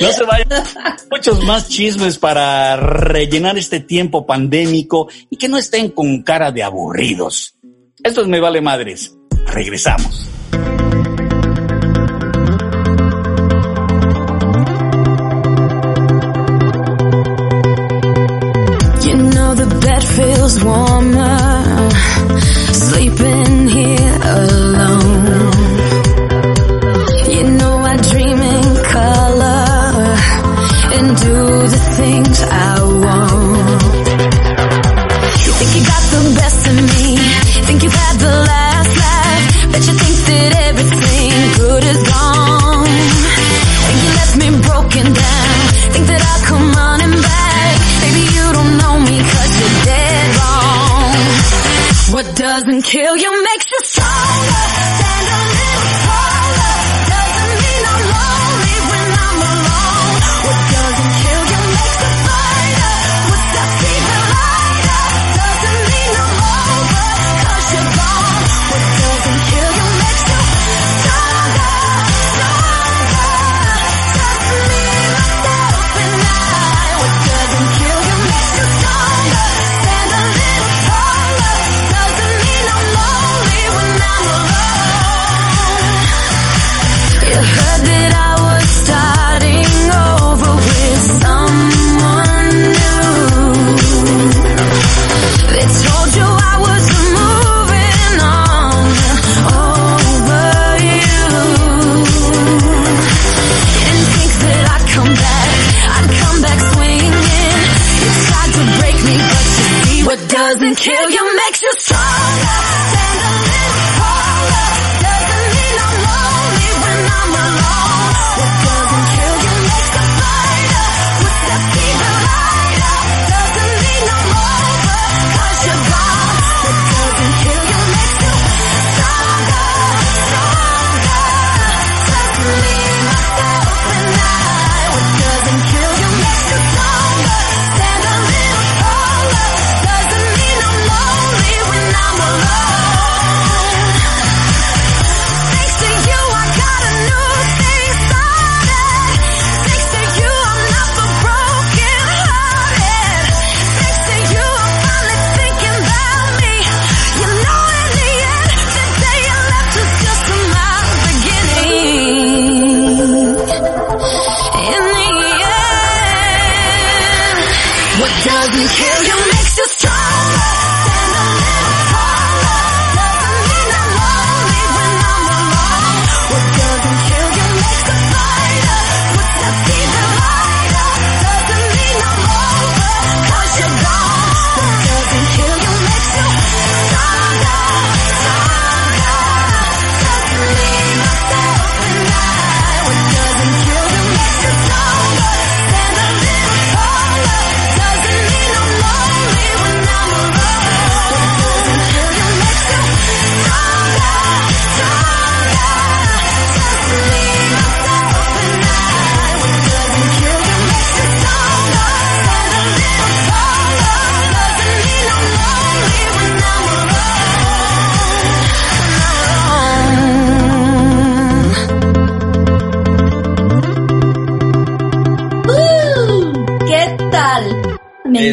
[0.00, 0.64] No se vayan.
[1.10, 6.62] Muchos más chismes para rellenar este tiempo pandémico y que no estén con cara de
[6.62, 7.54] aburridos.
[8.02, 9.16] Esto es Me Vale Madres.
[9.46, 10.28] Regresamos.
[19.02, 21.45] You know the bed feels warmer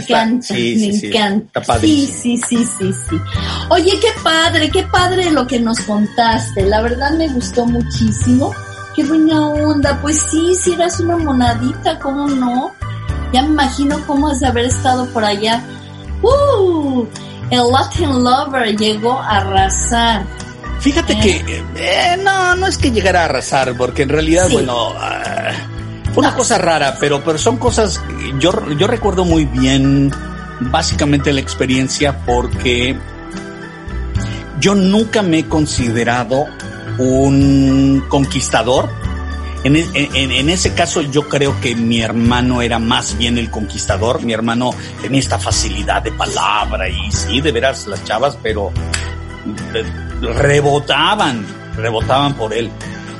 [0.04, 1.60] Está- encanta, sí, me sí, encanta.
[1.60, 3.16] está sí, sí, sí, sí, sí.
[3.70, 6.64] Oye, qué padre, qué padre lo que nos contaste.
[6.66, 8.54] La verdad me gustó muchísimo.
[8.95, 9.99] Qué buena onda.
[10.01, 12.72] Pues sí, si eras una monadita, ¿cómo no?
[13.34, 15.64] Ya me imagino cómo es de haber estado por allá.
[16.22, 17.06] ¡Uh!
[17.49, 20.24] El Latin Lover llegó a arrasar.
[20.80, 21.43] Fíjate Eh.
[21.45, 24.54] que eh, no, no es que llegara a arrasar, porque en realidad, Sí.
[24.54, 25.51] bueno, ah,
[26.16, 28.01] una cosa rara, pero, pero son cosas,
[28.39, 30.11] yo, yo recuerdo muy bien
[30.59, 32.95] básicamente la experiencia porque
[34.59, 36.45] yo nunca me he considerado
[36.97, 38.89] un conquistador.
[39.64, 43.49] En, e- en- en ese caso yo creo que mi hermano era más bien el
[43.49, 44.22] conquistador.
[44.22, 48.72] Mi hermano tenía esta facilidad de palabra y sí, de veras las chavas, pero
[49.74, 49.84] eh,
[50.22, 51.45] rebotaban,
[51.78, 52.70] rebotaban por él.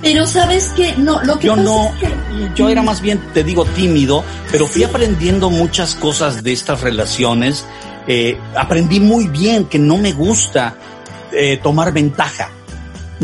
[0.04, 3.22] Pero sabes que no, lo que Yo pasa no, es que yo era más bien,
[3.34, 7.66] te digo, tímido, pero fui aprendiendo muchas cosas de estas relaciones.
[8.06, 10.76] Eh, aprendí muy bien que no me gusta
[11.32, 12.50] eh, tomar ventaja.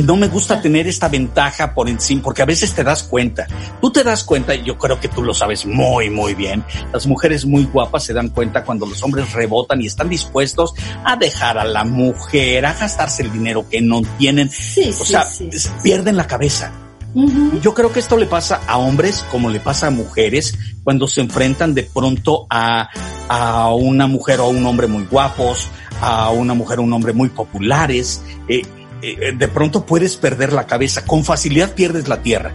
[0.04, 3.48] No me gusta tener esta ventaja por encima, porque a veces te das cuenta.
[3.82, 6.64] Tú te das cuenta, y yo creo que tú lo sabes muy, muy bien.
[6.94, 10.74] Las mujeres muy guapas se dan cuenta cuando los hombres rebotan y están dispuestos
[11.04, 14.50] a dejar a la mujer, a gastarse el dinero que no tienen.
[14.50, 15.50] sí, O sí, sea, sí.
[15.84, 16.72] pierden la cabeza.
[17.62, 21.22] Yo creo que esto le pasa a hombres como le pasa a mujeres cuando se
[21.22, 22.88] enfrentan de pronto a,
[23.28, 25.68] a una mujer o a un hombre muy guapos,
[26.02, 28.22] a una mujer o un hombre muy populares.
[28.48, 28.62] Eh,
[29.02, 32.54] eh, de pronto puedes perder la cabeza, con facilidad pierdes la tierra,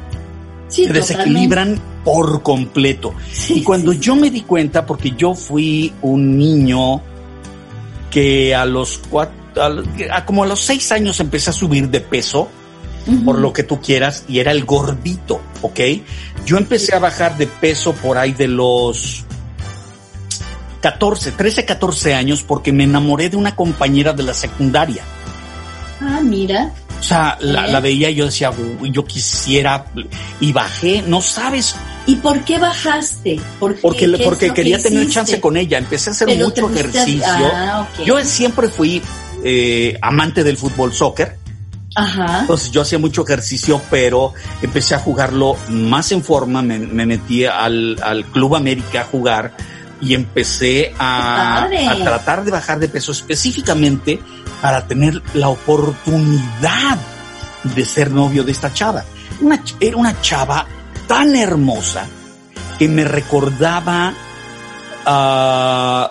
[0.68, 3.14] Sí, te desequilibran por completo.
[3.32, 7.00] Sí, Y cuando sí, yo me di cuenta, porque yo fui un niño
[8.10, 12.00] que a los cuatro, a- a como a los seis años empecé a subir de
[12.00, 12.48] peso,
[13.24, 15.80] por lo que tú quieras, y era el gordito, ¿ok?
[16.46, 19.24] Yo empecé a bajar de peso por ahí de los
[20.80, 25.02] 14, 13, 14 años porque me enamoré de una compañera de la secundaria.
[26.06, 26.72] Ah, mira.
[26.98, 28.50] O sea, la, la veía y yo decía,
[28.80, 29.86] "Uy, yo quisiera,
[30.40, 31.74] y bajé, no sabes,
[32.06, 33.40] ¿Y por qué bajaste?
[33.58, 33.80] ¿Por qué?
[33.80, 36.70] porque, ¿Qué porque lo que quería tener chance con ella, empecé a hacer Pero mucho
[36.70, 37.24] ejercicio.
[37.26, 38.04] Ah, ok.
[38.04, 39.00] Yo siempre fui
[39.42, 41.38] eh, amante del fútbol soccer,
[41.96, 42.40] Ajá.
[42.40, 47.44] Entonces yo hacía mucho ejercicio, pero empecé a jugarlo más en forma, me, me metí
[47.44, 49.56] al, al Club América a jugar
[50.00, 54.18] y empecé a, a tratar de bajar de peso específicamente
[54.64, 56.96] para tener la oportunidad
[57.64, 59.04] de ser novio de esta chava.
[59.42, 60.66] Una, era una chava
[61.06, 62.06] tan hermosa
[62.78, 64.14] que me recordaba
[65.04, 66.10] ah,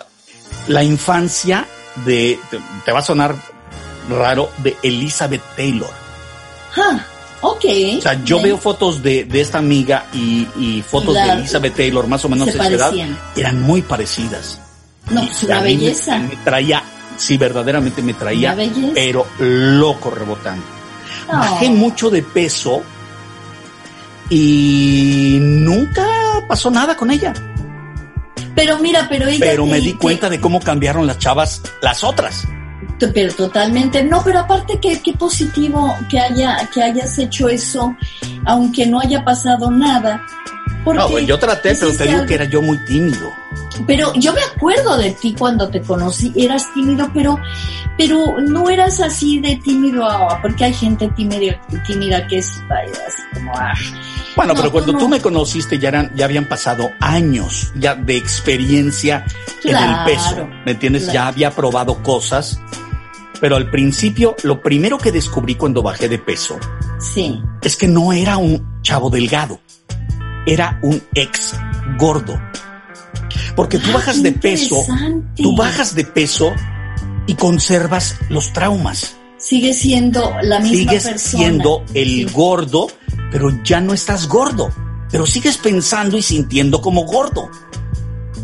[0.68, 1.66] la infancia
[2.06, 3.36] de, te, te va a sonar
[4.08, 5.90] raro, de Elizabeth Taylor.
[6.78, 7.04] Ah,
[7.42, 7.66] ok.
[7.98, 11.76] O sea, yo veo fotos de, de esta amiga y, y fotos La- de Elizabeth
[11.76, 12.94] Taylor, más o menos Se de su edad,
[13.36, 14.60] eran muy parecidas.
[15.10, 16.18] No, es una me- belleza.
[16.20, 16.84] Me, traía,
[17.18, 18.56] sí, verdaderamente me traía,
[18.94, 20.64] pero loco rebotando.
[21.28, 22.82] Bajé mucho de peso
[24.30, 26.06] y nunca
[26.48, 27.34] pasó nada con ella.
[28.56, 29.38] Pero mira, pero ella.
[29.40, 32.48] Pero me di cuenta de cómo cambiaron las chavas, las otras.
[33.14, 37.96] Pero totalmente, no, pero aparte que qué positivo que haya que hayas hecho eso,
[38.46, 40.24] aunque no haya pasado nada.
[40.86, 43.30] Porque No, yo traté, pero te digo algo- que era yo muy tímido.
[43.88, 47.38] Pero yo me acuerdo de ti cuando te conocí, eras tímido, pero
[47.98, 53.22] pero no eras así de tímido, ah, porque hay gente tímida, tímida que es así
[53.34, 53.74] como ah.
[54.36, 58.18] Bueno, No, pero cuando tú me conociste ya eran, ya habían pasado años ya de
[58.18, 59.26] experiencia
[59.64, 61.04] en el peso, ¿me entiendes?
[61.04, 61.14] claro.
[61.14, 62.60] Ya había probado cosas,
[63.40, 66.58] pero al principio lo primero que descubrí cuando bajé de peso
[67.00, 67.40] Sí.
[67.62, 69.60] es que no era un chavo delgado,
[70.48, 71.56] era un ex
[71.98, 72.40] gordo.
[73.56, 74.84] Porque tú Ah, bajas de peso,
[75.36, 76.52] tú bajas de peso
[77.28, 79.16] y conservas los traumas.
[79.38, 81.18] Sigue siendo la misma sigues persona.
[81.44, 82.28] siendo el Sí.
[82.34, 82.88] gordo,
[83.32, 84.72] pero ya no estás gordo.
[85.12, 87.50] Pero sigues pensando y sintiendo como gordo.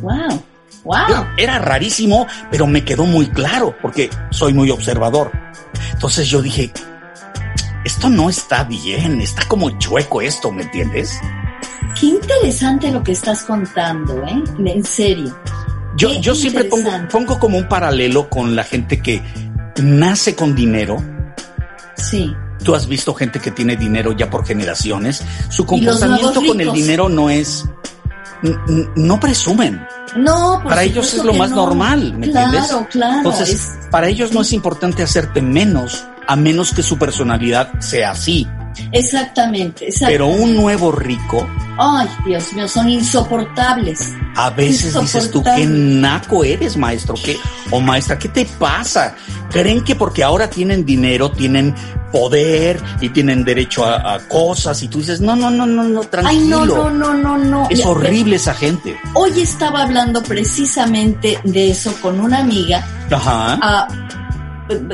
[0.02, 0.44] Wow.
[0.84, 0.96] Wow.
[1.10, 5.32] Era, era rarísimo, pero me quedó muy claro porque soy muy observador.
[5.94, 6.72] Entonces yo dije,
[7.84, 11.20] esto no está bien, está como chueco esto, ¿me entiendes?
[11.98, 14.44] Qué interesante lo que estás contando, ¿eh?
[14.66, 15.36] En serio.
[15.98, 19.22] Yo, Qué yo siempre pongo, pongo como un paralelo con la gente que
[19.82, 20.98] nace con dinero.
[21.96, 22.34] Sí.
[22.64, 25.24] Tú has visto gente que tiene dinero ya por generaciones.
[25.50, 27.66] Su comportamiento con el dinero no es...
[28.96, 29.86] No presumen.
[30.16, 31.58] No, para ellos es lo más no.
[31.58, 32.88] normal, ¿me claro, entiendes?
[32.92, 37.80] Claro, Entonces, es- para ellos no es importante hacerte menos, a menos que su personalidad
[37.80, 38.48] sea así.
[38.92, 40.12] Exactamente, exacto.
[40.12, 41.48] Pero un nuevo rico,
[41.78, 44.14] Ay, Dios mío, son insoportables.
[44.36, 47.38] a veces dices tú, qué naco eres, maestro, ¿qué?
[47.72, 49.16] O maestra, ¿qué te pasa?
[49.50, 51.74] Creen que porque ahora tienen dinero, tienen
[52.12, 56.02] poder y tienen derecho a, a cosas y tú dices, no, no, no, no, no,
[56.02, 56.60] tranquilo.
[56.62, 57.68] Ay, no, no, no, no, no.
[57.70, 58.98] Es Ya, horrible esa gente.
[59.14, 62.86] Hoy estaba hablando precisamente de eso con una amiga.
[63.12, 63.58] Ajá.
[63.62, 63.88] Ah,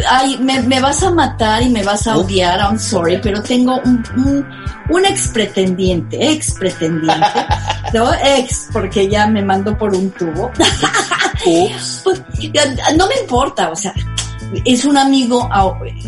[0.10, 3.80] ay, me, me vas a matar y me vas a odiar, I'm sorry, pero tengo
[3.84, 4.46] un, un,
[4.90, 7.46] un ex pretendiente, ex pretendiente,
[7.94, 8.12] ¿no?
[8.14, 10.52] Ex, porque ya me mandó por un tubo.
[12.04, 12.04] Pues,
[12.98, 13.94] no me importa, o sea,
[14.64, 15.48] es un amigo,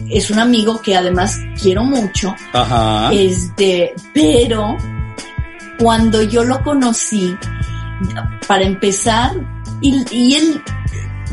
[0.10, 3.12] es un amigo que además quiero mucho, Ajá.
[3.14, 4.76] este, pero
[5.78, 7.36] cuando yo lo conocí,
[8.48, 9.34] para empezar,
[9.82, 10.64] y, y él,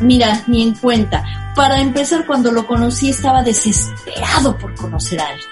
[0.01, 1.25] mira, ni en cuenta,
[1.55, 5.49] para empezar cuando lo conocí estaba desesperado por conocer a alguien,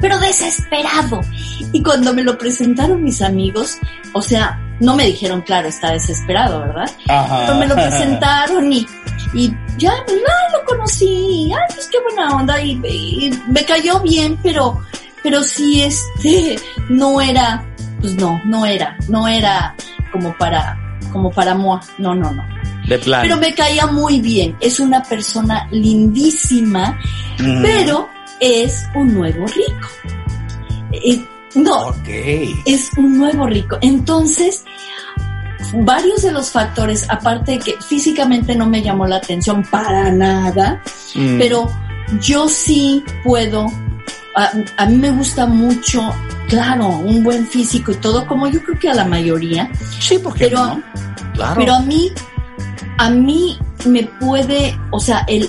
[0.00, 1.20] pero desesperado.
[1.72, 3.78] Y cuando me lo presentaron mis amigos,
[4.12, 6.90] o sea, no me dijeron, claro, está desesperado, ¿verdad?
[7.08, 7.40] Ajá.
[7.40, 8.86] Pero me lo presentaron y,
[9.32, 14.38] y ya, ah, lo conocí, ay, pues qué buena onda, y, y me cayó bien,
[14.42, 14.80] pero,
[15.22, 17.64] pero sí, este, no era,
[18.00, 19.74] pues no, no era, no era
[20.12, 20.78] como para,
[21.12, 22.55] como para moi, no, no, no.
[22.88, 22.98] De.
[22.98, 26.98] Pero me caía muy bien, es una persona lindísima,
[27.38, 27.62] Mm.
[27.62, 28.08] pero
[28.40, 29.88] es un nuevo rico.
[30.92, 31.24] Eh,
[31.54, 31.94] no,
[32.66, 33.78] es un nuevo rico.
[33.80, 34.64] Entonces,
[35.74, 40.80] varios de los factores, aparte de que físicamente no me llamó la atención para nada,
[41.14, 41.38] Mm.
[41.38, 41.68] pero
[42.20, 43.66] yo sí puedo,
[44.36, 46.08] a, a mí me gusta mucho,
[46.48, 49.68] claro, un buen físico y todo, como yo creo que a la mayoría,
[49.98, 50.82] Sí, porque pero- no?
[51.34, 51.54] Claro.
[51.58, 52.10] pero a mí,
[52.98, 55.48] a mí me puede, o sea, el,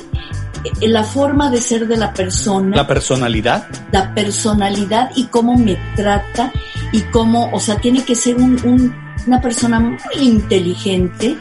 [0.82, 3.68] la forma de ser de la persona, la personalidad.
[3.92, 6.52] la personalidad y cómo me trata
[6.92, 8.94] y cómo, o sea, tiene que ser un, un-
[9.28, 11.38] una persona muy inteligente,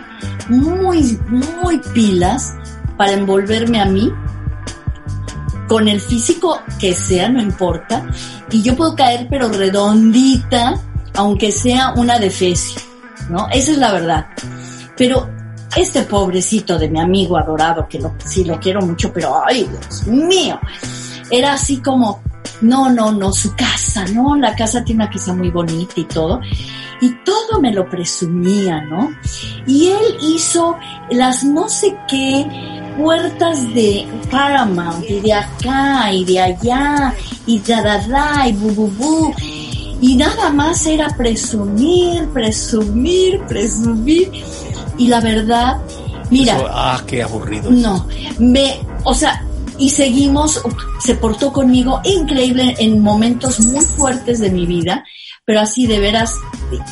[0.48, 2.54] muy, muy pilas
[2.96, 4.12] para envolverme a mí,
[5.68, 8.04] con el físico que sea, no importa,
[8.50, 10.74] y yo puedo caer pero redondita,
[11.14, 12.80] aunque sea una defecio,
[13.30, 13.48] ¿no?
[13.52, 14.26] Esa es la verdad.
[14.96, 15.28] Pero
[15.76, 20.06] este pobrecito de mi amigo adorado, que lo, sí lo quiero mucho, pero ay, Dios
[20.06, 20.58] mío,
[21.30, 22.22] era así como,
[22.60, 24.36] no, no, no, su casa, ¿no?
[24.36, 26.40] La casa tiene una casa muy bonita y todo.
[27.00, 29.10] Y todo me lo presumía, ¿no?
[29.66, 30.76] Y él hizo
[31.10, 32.46] las no sé qué
[32.96, 38.70] puertas de Paramount y de acá y de allá y da da da y bu
[38.70, 39.34] bu bu.
[40.00, 44.30] Y nada más era presumir, presumir, presumir.
[44.98, 45.78] Y la verdad,
[46.30, 47.70] mira, Eso- ah, qué aburrido.
[47.70, 48.06] no,
[48.38, 49.44] me, o sea,
[49.78, 50.60] y seguimos,
[51.00, 55.04] se portó conmigo increíble en momentos muy fuertes de mi vida,
[55.44, 56.32] pero así de veras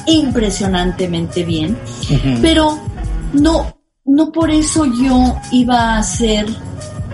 [0.07, 1.79] impresionantemente bien.
[2.43, 2.79] Pero
[3.33, 6.47] no, no por eso yo iba a hacer,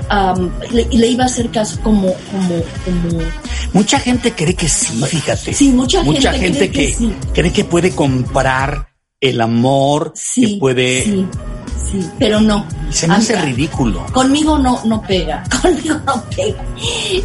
[0.09, 3.25] am, le, le iba a hacer caso como, como, como,
[3.73, 5.53] Mucha gente cree que sí, fíjate.
[5.55, 7.12] Sí, mucha gente gente cree que que, sí.
[7.33, 8.89] cree que puede comprar
[9.20, 11.05] el amor, sí, que puede.
[11.05, 11.26] sí,
[11.90, 12.66] sí, pero no.
[12.90, 14.06] Se me hace ridículo.
[14.12, 16.64] Conmigo no, no pega, conmigo no pega.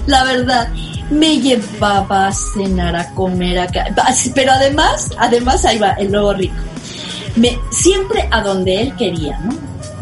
[0.06, 0.68] La verdad,
[1.10, 3.68] me llevaba a cenar, a comer.
[4.04, 6.56] Así, Pero además, además ahí va, el nuevo rico.
[7.38, 9.54] Me, siempre a donde él quería, ¿no?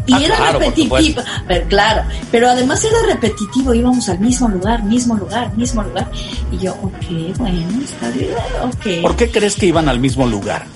[0.06, 4.82] Y Ah, era claro, repetitivo, pero claro, pero además era repetitivo, íbamos al mismo lugar,
[4.84, 6.10] mismo lugar, mismo lugar.
[6.52, 9.00] Y yo, ok, bueno, está bien, ok.
[9.00, 10.66] ¿Por qué crees que iban al mismo lugar?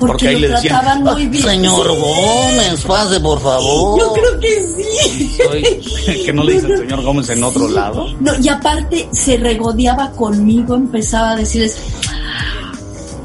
[0.00, 1.44] Porque, porque ahí lo le decían, trataban muy bien.
[1.44, 4.00] Señor Gómez, pase por favor.
[4.00, 5.36] Yo creo que sí.
[5.36, 7.74] Soy- que no le dicen señor Gómez en otro Sí.
[7.74, 8.06] lado.
[8.20, 11.76] No, y aparte se regodeaba conmigo, empezaba a decirles,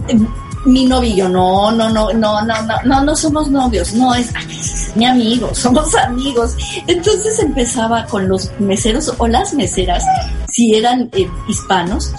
[0.09, 0.17] "Eh,
[0.65, 4.91] mi yo, no, no, no, no, no, no, no, no somos novios, no, es, es
[4.95, 6.55] mi amigo, somos amigos.
[6.87, 10.03] Entonces empezaba con los meseros o las meseras,
[10.49, 12.11] si eran eh, hispanos,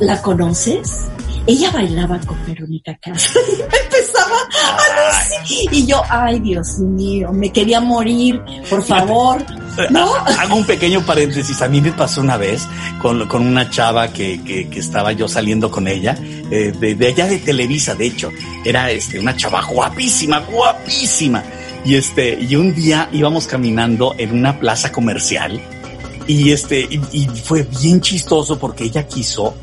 [0.00, 1.06] ¿la conoces?
[1.46, 7.50] Ella bailaba con Verónica Castro y empezaba a decir, y yo, ay Dios mío, me
[7.50, 8.40] quería morir,
[8.70, 9.44] por favor,
[9.90, 10.14] ¿no?
[10.14, 11.60] Hago un pequeño paréntesis.
[11.62, 12.66] A mí me pasó una vez
[13.00, 17.06] con, con una chava que, que, que estaba yo saliendo con ella, eh, de, de
[17.08, 18.30] allá de Televisa, de hecho.
[18.64, 21.42] Era este, una chava guapísima, guapísima.
[21.84, 25.60] Y este, y un día íbamos caminando en una plaza comercial
[26.28, 29.56] y este, y, y fue bien chistoso porque ella quiso.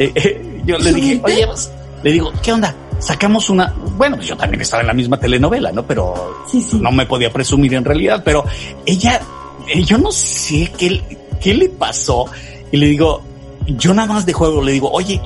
[0.00, 1.70] eh, eh, yo le dije, oye, pues",
[2.02, 2.74] le digo, ¿qué onda?
[2.98, 5.86] Sacamos una, bueno, pues yo también estaba en la misma telenovela, ¿no?
[5.86, 6.78] Pero Sí, sí.
[6.80, 8.44] no me podía presumir en realidad, pero
[8.84, 9.20] ella,
[9.68, 11.02] eh, yo no sé qué,
[11.40, 12.26] qué le pasó.
[12.70, 13.22] Y le digo,
[13.66, 15.20] yo nada más de juego le digo, oye,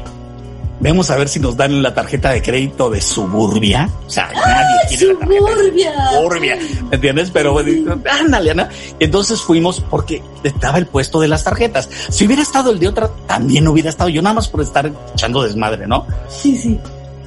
[0.83, 3.89] vemos a ver si nos dan la tarjeta de crédito de Suburbia.
[4.07, 5.93] O sea, ¡Ah, nadie quiere la tarjeta de Suburbia!
[6.11, 6.59] Suburbia,
[6.91, 7.31] ¿me entiendes?
[7.31, 8.69] Pero bueno, ándale, Ana.
[8.99, 11.89] Y entonces fuimos porque estaba el puesto de las tarjetas.
[12.11, 15.43] Si hubiera estado el de otra, también hubiera estado yo nada más por estar echando
[15.43, 16.07] desmadre, ¿no?
[16.29, 16.79] Sí, sí.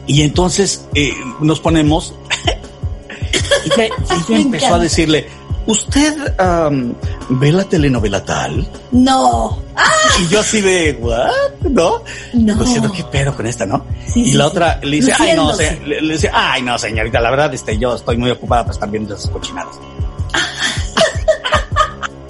[0.05, 2.13] Y entonces eh, nos ponemos
[3.65, 3.95] y ella,
[4.29, 5.27] empezó a decirle,
[5.65, 6.93] ¿usted am,
[7.29, 8.67] ve la telenovela tal?
[8.91, 9.61] No.
[9.75, 9.89] ¡Ah!
[10.21, 11.29] Y yo así de, ¿what?
[11.69, 12.01] ¿No?
[12.33, 12.55] No.
[12.55, 13.85] Diciendo, ¿qué pedo con esta, no?
[14.07, 14.49] Sí, y sí, la sí.
[14.51, 17.77] otra le dice, ay, no, se- le, le dice, ay, no, señorita, la verdad, este,
[17.77, 19.75] yo estoy muy ocupada para estar viendo esas cochinadas.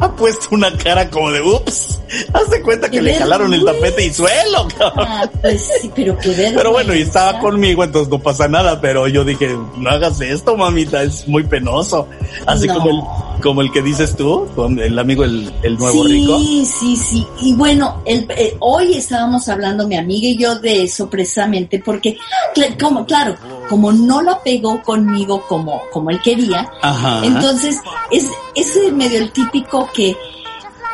[0.06, 1.99] Ha puesto una cara como de, ups,
[2.34, 5.07] haz de cuenta que le jalaron el tapete y suelo, cabrón.
[5.07, 6.57] Ah, pues sí, pero qué vergüenza.
[6.57, 10.56] Pero bueno, y estaba conmigo, entonces no pasa nada, pero yo dije, no hagas esto,
[10.57, 12.07] mamita, es muy penoso.
[12.45, 12.76] Así No.
[12.76, 16.40] como el, como el que dices tú, con el amigo el, el nuevo sí, rico.
[16.40, 21.08] Sí, sí, Y bueno, el, eh, hoy estábamos hablando mi amiga y yo de eso
[21.12, 22.18] precisamente porque,
[22.56, 23.36] cl- como, claro,
[23.70, 27.24] como no la pegó conmigo como, como él quería, Ajá.
[27.24, 30.18] entonces es, es medio el típico que,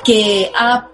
[0.03, 0.89] que, ah,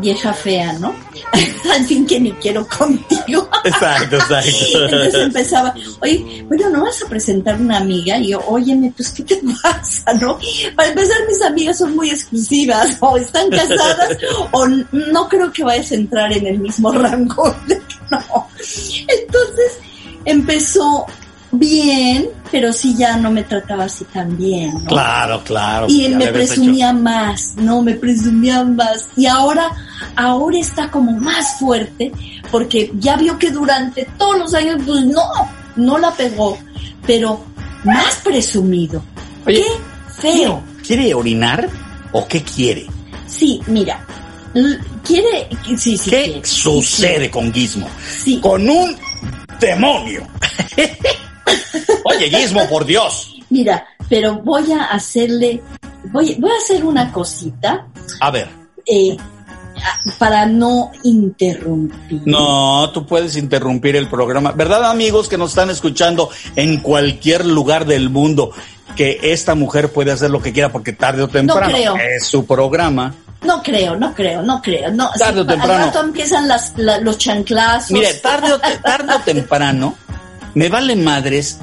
[0.00, 0.94] vieja fea, ¿no?
[1.72, 3.48] Al fin que ni quiero contigo.
[3.64, 5.18] Exacto, Entonces exacto.
[5.18, 8.18] empezaba, oye, bueno, ¿no vas a presentar una amiga?
[8.18, 10.38] Y yo, óyeme, pues, ¿qué te pasa, no?
[10.74, 14.16] Para empezar, mis amigas son muy exclusivas, o están casadas,
[14.52, 17.54] o no creo que vayas a entrar en el mismo rango.
[18.10, 18.48] No.
[19.06, 19.78] Entonces,
[20.24, 21.06] empezó
[21.50, 24.84] bien, pero sí ya no me trataba así tan bien, ¿no?
[24.84, 25.86] Claro, claro.
[25.88, 29.08] Y él me presumía más, no, me presumía más.
[29.16, 29.70] Y ahora,
[30.16, 32.12] ahora está como más fuerte,
[32.50, 35.22] porque ya vio que durante todos los años, pues no,
[35.76, 36.58] no la pegó,
[37.06, 37.44] pero
[37.84, 39.02] más presumido.
[39.46, 40.62] Oye, Qué feo.
[40.86, 41.68] ¿Quiere orinar
[42.12, 42.86] o qué quiere?
[43.26, 44.04] Sí, mira,
[45.04, 46.10] quiere, sí, sí.
[46.10, 47.88] ¿Qué quiere, sí sucede con Gizmo?
[48.24, 48.96] Sí, Con un
[49.60, 50.26] demonio.
[52.04, 53.34] Oye, Gizmo, por Dios.
[53.50, 55.60] mira, pero voy a hacerle,
[56.12, 57.86] voy, voy a hacer una cosita,
[58.20, 58.48] A ver.
[58.86, 59.16] eh,
[60.18, 62.22] para no interrumpir.
[62.24, 64.52] No, tú puedes interrumpir el programa.
[64.52, 68.50] ¿Verdad, amigos que nos están escuchando en cualquier lugar del mundo?
[68.96, 71.96] Que esta mujer puede hacer lo que quiera porque tarde o temprano creo.
[71.96, 73.14] es su programa.
[73.44, 74.90] No creo, no creo, no creo.
[74.90, 75.74] No, Tarde o Sí, temprano.
[75.74, 77.92] Al rato empiezan las, la- los chanclazos.
[77.92, 79.94] Mire, tarde o, tarde o temprano,
[80.54, 81.58] me vale madres,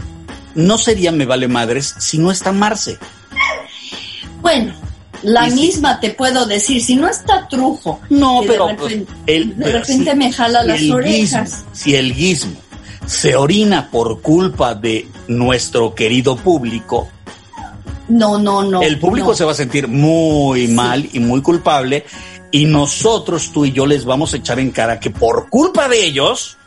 [0.56, 2.98] no sería me vale madres si no está Marce.
[4.42, 4.74] Bueno,
[5.24, 5.56] la sí.
[5.56, 8.00] misma te puedo decir, si no está trujo.
[8.10, 11.52] No, pero de pues, repente, el- de repente si- me jala las orejas.
[11.64, 12.54] guismo- si el guismo
[13.08, 17.08] se orina por culpa de nuestro querido público,
[18.08, 18.82] No, no, no.
[18.82, 19.36] el público no.
[19.36, 22.06] se va a sentir muy mal y muy culpable
[22.52, 26.06] y nosotros, tú y yo, les vamos a echar en cara que por culpa de
[26.06, 26.58] ellos,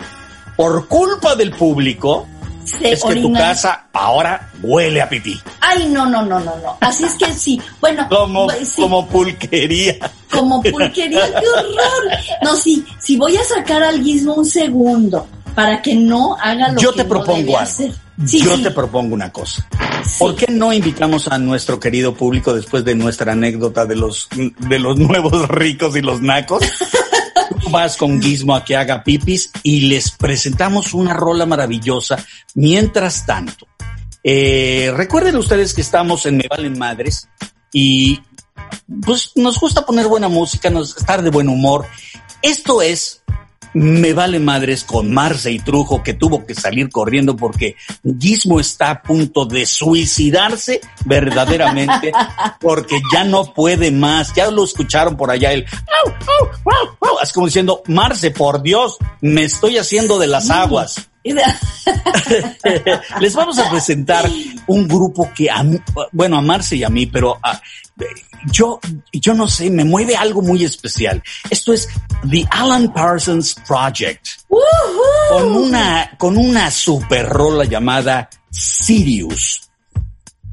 [0.58, 2.26] por culpa del público,
[2.64, 5.40] Se es que tu casa ahora huele a pipí.
[5.60, 6.76] Ay, no, no, no, no, no.
[6.80, 7.60] Así es que sí.
[7.80, 9.94] Bueno, Como, pues, sí, como pulquería.
[10.32, 12.18] como pulquería, qué horror.
[12.42, 16.80] No, sí, si voy a sacar al guismo un segundo para que no haga lo
[16.80, 17.58] Yo que te no propongo algo.
[17.60, 17.92] hacer.
[18.26, 19.64] Sí, Yo sí, te propongo una cosa.
[20.04, 20.16] sí.
[20.18, 24.78] ¿Por qué no invitamos a nuestro querido público después de nuestra anécdota de los, de
[24.80, 26.64] los nuevos ricos y los nacos?
[27.70, 32.24] Vas con Gizmo a que haga pipis y les presentamos una rola maravillosa.
[32.54, 33.66] Mientras tanto,
[34.22, 37.28] eh, recuerden ustedes que estamos en Me Valen Madres
[37.72, 38.20] y
[39.04, 41.86] pues nos gusta poner buena música, nos, estar de buen humor.
[42.42, 43.22] Esto es
[43.74, 47.76] Me Vale Madres con Marce y Trujo que tuvo que salir corriendo porque
[48.18, 52.12] Gizmo está a punto de suicidarse verdaderamente
[52.60, 54.34] porque ya no puede más.
[54.34, 55.64] Ya lo escucharon por allá el
[56.04, 60.50] "Au, au, au, au", así como diciendo, Marce, por Dios, me estoy haciendo de las
[60.50, 61.08] aguas.
[63.20, 64.28] Les vamos a presentar
[64.66, 65.78] un grupo que a mí-
[66.12, 67.60] bueno, a Marce y a mí, pero a-
[68.52, 68.78] yo,
[69.12, 71.22] yo no sé, me mueve algo muy especial.
[71.50, 71.88] Esto es
[72.30, 79.62] The Alan Parsons Project, con una, con una super rola llamada Sirius.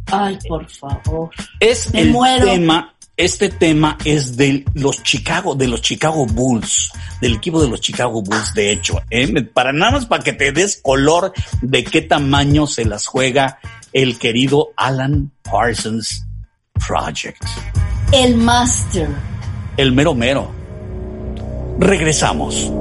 [0.07, 1.30] Ay, por favor.
[1.60, 2.45] Es Me el muero.
[2.45, 7.80] tema, este tema es de los Chicago, de los Chicago Bulls, del equipo de los
[7.80, 9.42] Chicago Bulls, de hecho, ¿eh?
[9.54, 11.32] para nada más para que te des color
[11.62, 13.60] de qué tamaño se las juega
[13.94, 16.26] el querido Alan Parsons
[16.88, 17.42] Project.
[18.12, 19.08] El Master.
[19.78, 20.52] El mero mero.
[21.80, 22.72] Regresamos.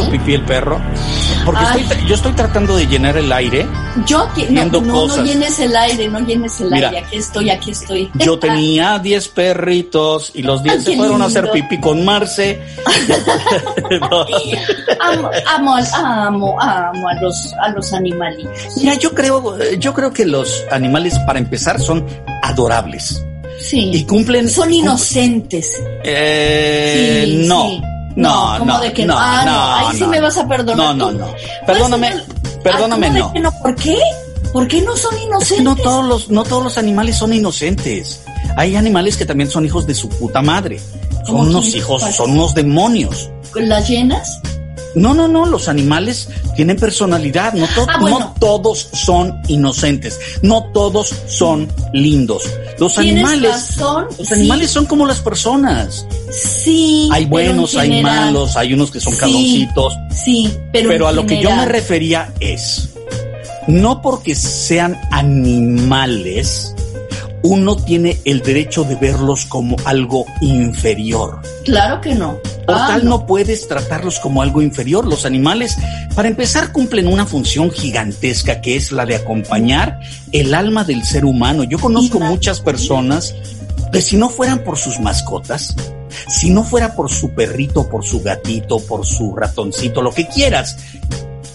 [0.00, 0.80] Hizo pipí el perro?
[1.44, 3.66] Porque estoy, yo estoy tratando de llenar el aire.
[4.06, 5.18] Yo no, no, cosas.
[5.18, 6.88] no llenes el aire, no llenes el Mira.
[6.88, 7.00] aire.
[7.06, 8.10] Aquí estoy, aquí estoy.
[8.14, 12.60] Yo tenía 10 perritos y los 10 Ay, se fueron a hacer pipí con Marce.
[15.00, 18.76] Amo, amo, amo, amo a los, a los animalitos.
[18.76, 22.04] Mira, yo creo, yo creo que los animales, para empezar, son
[22.42, 23.24] adorables
[23.58, 23.90] Sí.
[23.92, 24.48] y cumplen.
[24.48, 25.82] Son inocentes.
[26.04, 27.68] Eh, Sí, no.
[27.68, 27.82] sí.
[28.16, 30.08] No, ¿cómo no, de que no, Ah, no, no, ahí sí no.
[30.08, 30.94] me vas a perdonar.
[30.96, 31.34] No, no, no.
[31.66, 32.12] Perdóname,
[32.62, 33.50] perdóname, ah, ¿cómo de no.
[33.50, 33.58] no.
[33.62, 33.96] ¿Por qué?
[34.52, 35.56] ¿Por qué no son Es inocentes?
[35.58, 38.22] que no todos los, no todos los animales son inocentes.
[38.56, 40.80] Hay animales que también son hijos de su puta madre.
[41.24, 43.30] Son ¿Cómo unos hijos, son unos demonios.
[43.54, 44.40] ¿Las llenas?
[44.94, 48.18] No, no, no, los animales tienen personalidad, no, to- Ah, bueno.
[48.18, 52.42] no todos son inocentes, no todos son lindos.
[52.78, 54.34] Los animales, razón, los sí.
[54.34, 56.06] animales son como las personas.
[56.32, 57.08] Sí.
[57.12, 59.94] Hay buenos, hay malos, hay unos que son Sí, cabroncitos,
[60.24, 60.88] Sí, pero.
[60.88, 62.88] pero a lo que yo me refería es,
[63.68, 66.74] no porque sean animales,
[67.42, 71.40] uno tiene el derecho de verlos como algo inferior.
[71.64, 72.38] Claro que no.
[72.66, 75.06] Por Ah, tal no puedes tratarlos como algo inferior.
[75.06, 75.76] Los animales,
[76.14, 79.98] para empezar, cumplen una función gigantesca que es la de acompañar
[80.32, 81.64] el alma del ser humano.
[81.64, 82.34] Yo conozco Imagínate.
[82.34, 83.34] muchas personas
[83.92, 85.74] que si no fueran por sus mascotas,
[86.28, 90.76] si no fuera por su perrito, por su gatito, por su ratoncito, lo que quieras,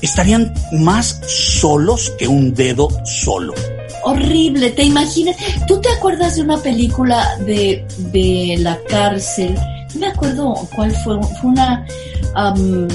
[0.01, 3.53] estarían más solos que un dedo solo.
[4.05, 5.35] Horrible, ¿te imaginas?
[5.67, 9.55] ¿Tú te acuerdas de una película de, de la cárcel?
[9.95, 11.85] No me acuerdo cuál fue, fue una
[12.35, 12.87] um,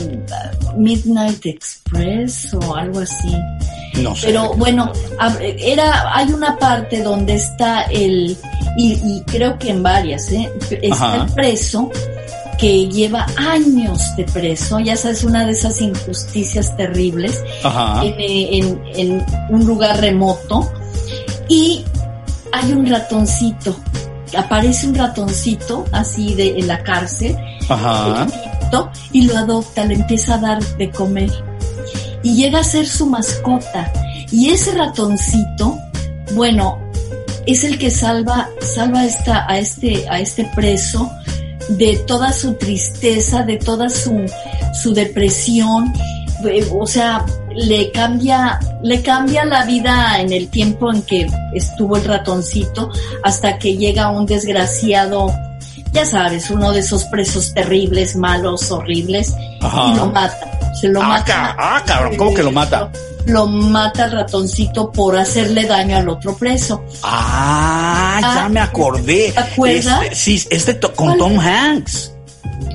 [0.77, 3.35] Midnight Express o algo así.
[4.03, 4.29] No sé.
[4.29, 4.93] Pero bueno,
[5.41, 8.37] era, hay una parte donde está el,
[8.77, 10.49] y, y creo que en varias, ¿eh?
[10.83, 11.25] Está Ajá.
[11.25, 11.91] el preso
[12.59, 17.43] que lleva años de preso, ya sabes, una de esas injusticias terribles
[18.03, 20.71] en, en- en un lugar remoto
[21.51, 21.85] y
[22.53, 23.77] hay un ratoncito,
[24.39, 27.37] aparece un ratoncito así de en la cárcel
[27.69, 28.29] Ajá.
[29.13, 31.31] y lo adopta, le empieza a dar de comer.
[32.23, 33.93] Y llega a ser su mascota.
[34.31, 35.77] Y ese ratoncito,
[36.35, 36.79] bueno,
[37.47, 41.11] es el que salva salva esta a este a este preso
[41.71, 44.25] de toda su tristeza, de toda su
[44.81, 45.93] su depresión,
[46.49, 47.25] eh, o sea,
[47.55, 52.91] le cambia le cambia la vida en el tiempo en que estuvo el ratoncito
[53.25, 55.33] hasta que llega un desgraciado
[55.93, 59.89] ya sabes, uno de esos presos terribles, malos, horribles, Ajá.
[59.93, 60.73] y lo mata.
[60.81, 61.57] Se lo Ah, mata.
[61.59, 62.93] ah, cabrón, ¿cómo que lo mata?
[63.27, 66.85] Lo mata el ratoncito por hacerle daño al otro preso.
[67.03, 69.33] Ah, ya Ah, me acordé.
[69.33, 70.03] ¿te acuerdas?
[70.05, 71.19] Este, sí, este to- con ¿Cuál?
[71.19, 72.13] Tom Hanks.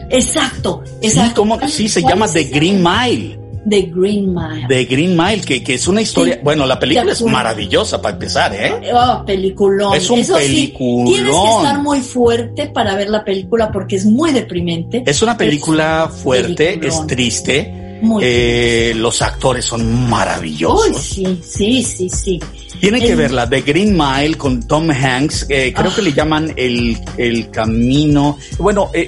[0.10, 1.42] Exacto, Sí, exacto.
[1.42, 1.58] ¿cómo?
[1.58, 2.44] ¿Cuál- sí, se llama The?
[2.46, 3.40] Green Mile.
[3.68, 4.66] The Green Mile.
[4.68, 6.36] The Green Mile, que, que es una historia.
[6.36, 8.74] Sí, bueno, la película es maravillosa para empezar, ¿eh?
[8.94, 9.96] Oh, peliculón.
[9.96, 11.06] Es un Eso sí, peliculón.
[11.08, 15.04] tienes que estar muy fuerte para ver la película porque es muy deprimente.
[15.06, 17.02] Es una película Es fuerte, peliculón.
[17.02, 17.82] es triste.
[18.02, 21.02] Muy eh, los actores son maravillosos.
[21.02, 22.40] Sí, sí, sí, sí.
[22.80, 25.96] Tienen que verla, The Green Mile con Tom Hanks, eh, creo Ah.
[25.96, 28.38] que le llaman el, el camino.
[28.60, 29.08] Bueno, eh,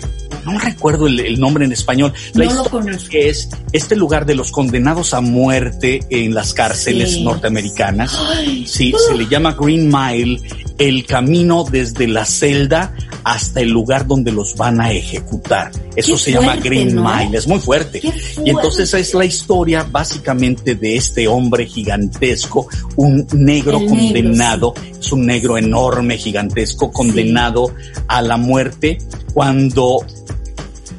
[0.51, 2.13] no recuerdo el, el nombre en español.
[2.33, 6.53] La No lo historia que es este lugar de los condenados a muerte en las
[6.53, 7.23] cárceles Sí.
[7.23, 8.15] norteamericanas.
[8.35, 10.41] Ay, Sí, uh, se le llama Green Mile,
[10.77, 12.93] el camino desde la celda
[13.23, 15.71] hasta el lugar donde los van a ejecutar.
[15.95, 17.03] Eso Qué se llama Green ¿no?
[17.03, 17.99] Mile, es muy fuerte.
[18.03, 19.07] Y entonces fuerte.
[19.09, 25.25] es la historia básicamente de este hombre gigantesco, un negro El negro, condenado, es un
[25.25, 27.73] negro enorme, gigantesco, condenado
[28.07, 28.97] a la muerte
[29.33, 30.05] cuando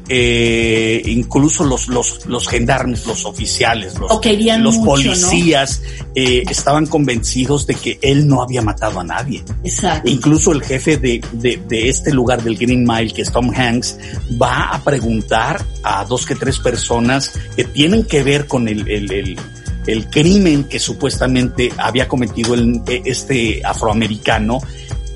[0.09, 5.82] eh, incluso los, los, los gendarmes, los oficiales, los, los mucho, policías
[6.14, 9.44] eh, estaban convencidos de que él no había matado a nadie.
[9.62, 10.09] Exacto.
[10.09, 13.98] Incluso el jefe de, de, de este lugar del Green Mile, que es Tom Hanks,
[14.40, 19.12] va a preguntar a dos que tres personas que tienen que ver con el, el,
[19.12, 19.39] el,
[19.86, 24.60] el crimen que supuestamente había cometido el, este afroamericano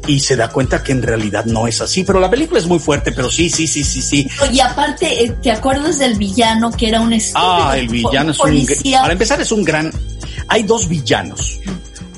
[0.07, 2.05] y se da cuenta que en realidad no es así.
[2.05, 4.29] Pero la película es muy fuerte, pero sí, sí, sí, sí, sí.
[4.53, 8.67] Y aparte, eh, ¿te acuerdas del villano que era un Ah, el villano es un...
[8.93, 9.93] Para empezar es un gran...
[10.49, 11.61] Hay dos villanos.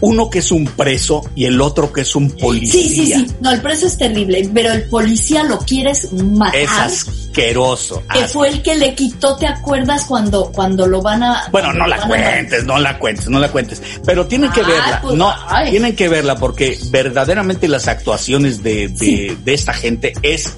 [0.00, 2.72] Uno que es un preso y el otro que es un policía.
[2.82, 3.26] Sí, sí, sí.
[3.40, 6.56] No, el preso es terrible, pero el policía lo quieres matar.
[6.60, 8.00] Es asqueroso.
[8.02, 8.32] que asqueroso.
[8.34, 11.44] fue el que le quitó, ¿te acuerdas cuando, cuando lo van a...
[11.52, 13.80] Bueno, no la a- cuentes, no la cuentes, no la cuentes.
[14.04, 15.00] Pero tienen que Ay, verla.
[15.02, 15.70] pues, no, ay.
[15.70, 19.38] tienen que verla porque verdaderamente las actuaciones de, de, Sí.
[19.44, 20.54] de esta gente es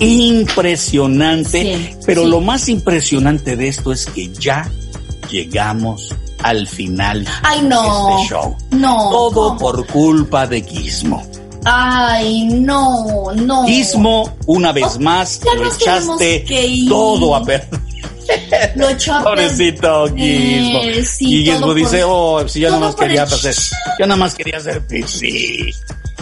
[0.00, 1.62] impresionante.
[1.62, 2.28] Sí, pero sí.
[2.28, 4.70] lo más impresionante de esto es que ya
[5.30, 8.06] llegamos al final Ay, no.
[8.06, 8.56] de este show.
[8.70, 9.08] No.
[9.10, 9.58] Todo ¿cómo?
[9.58, 11.22] por culpa de Gizmo.
[11.64, 13.04] Ay, no,
[13.34, 13.66] no.
[13.66, 16.44] Gizmo, una vez más, ya lo echaste
[16.88, 17.80] todo a perder.
[18.76, 20.06] Lo echó a Pobrecito.
[20.14, 20.78] Gizmo.
[20.82, 23.54] Eh, sí, y Gizmo dice, oh, si yo nada más quería el- hacer,
[23.98, 25.70] yo nada más quería hacer pipí.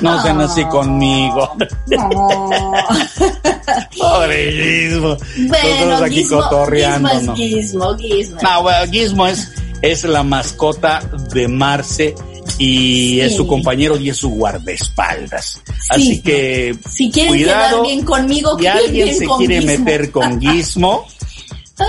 [0.00, 0.68] No sean así Ah.
[0.68, 1.50] conmigo.
[1.88, 2.08] No.
[3.98, 5.16] Pobre Gizmo.
[5.48, 7.08] Bueno, Nosotros aquí Gizmo, cotorreando.
[7.10, 7.38] Gizmo es.
[7.38, 8.38] Gizmo, Gizmo.
[8.42, 9.50] No, bueno, Gizmo es,
[9.82, 11.00] es la mascota
[11.32, 12.14] de Marce
[12.58, 13.20] y Sí.
[13.20, 15.60] es su compañero y es su guardaespaldas.
[15.90, 19.84] Así que Si quieren cuidado, quedar bien conmigo, si alguien bien se con quiere Gizmo.
[19.84, 21.06] meter con Gizmo,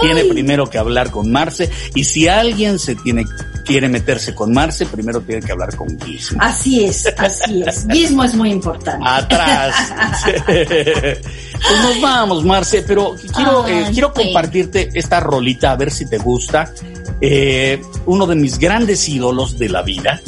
[0.02, 3.26] tiene primero que hablar con Marce y si alguien se tiene
[3.70, 6.40] quiere meterse con Marce, primero tiene que hablar con Gizmo.
[6.41, 7.86] Así es, así es.
[7.91, 9.06] Gizmo es muy importante.
[9.07, 9.94] Atrás.
[10.45, 16.18] pues nos vamos, Marce, pero quiero, eh, quiero compartirte esta rolita, a ver si te
[16.18, 16.74] gusta.
[17.22, 20.20] Eh, uno de mis grandes ídolos de la vida,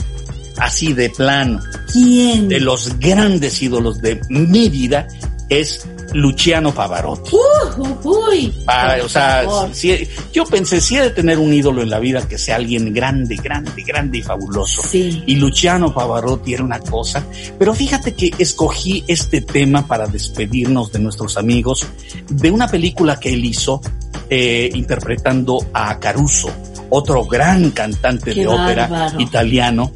[0.58, 1.62] así de plano,
[1.92, 2.48] ¿Quién?
[2.48, 5.08] de los grandes ídolos de mi vida,
[5.50, 7.32] es Luciano Pavarotti.
[7.34, 11.90] Uh, uy, Ah, o sea, si- yo pensé, si he de tener un ídolo en
[11.90, 14.82] la vida que sea alguien grande, grande, grande y fabuloso.
[14.84, 15.24] Sí.
[15.26, 17.24] Y Luciano Pavarotti era una cosa.
[17.58, 21.86] Pero fíjate que escogí este tema para despedirnos de nuestros amigos
[22.30, 23.82] de una película que él hizo
[24.30, 26.50] eh, interpretando a Caruso,
[26.90, 29.20] otro gran cantante Qué de ópera bárbaro.
[29.22, 29.92] italiano.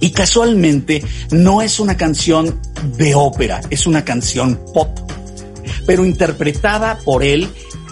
[0.00, 1.00] Y casualmente
[1.30, 2.58] no es una canción
[2.96, 4.88] de ópera, es una canción pop
[5.86, 7.48] pero interpretada por él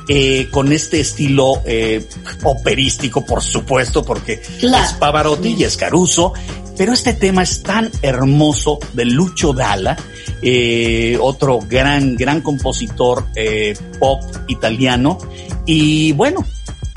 [0.08, 2.04] eh, con este estilo eh,
[2.42, 4.84] operístico, por supuesto, porque Claro.
[4.84, 6.32] es Pavarotti y es Caruso,
[6.76, 9.96] pero este tema es tan hermoso de Lucho Dalla,
[10.42, 15.18] eh, otro gran, gran compositor eh, pop italiano,
[15.66, 16.44] y bueno,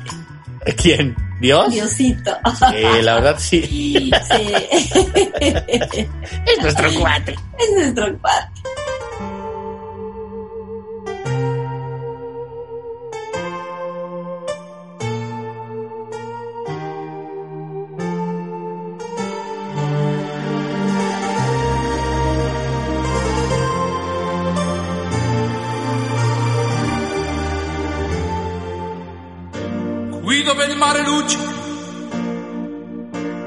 [0.76, 1.14] ¿Quién?
[1.40, 1.70] ¿Dios?
[1.70, 2.36] Diosito.
[2.74, 3.62] Eh, la verdad sí.
[3.62, 4.10] Sí.
[6.46, 7.36] Es nuestro cuate.
[7.58, 8.48] es nuestro padre.
[31.06, 31.50] Luccica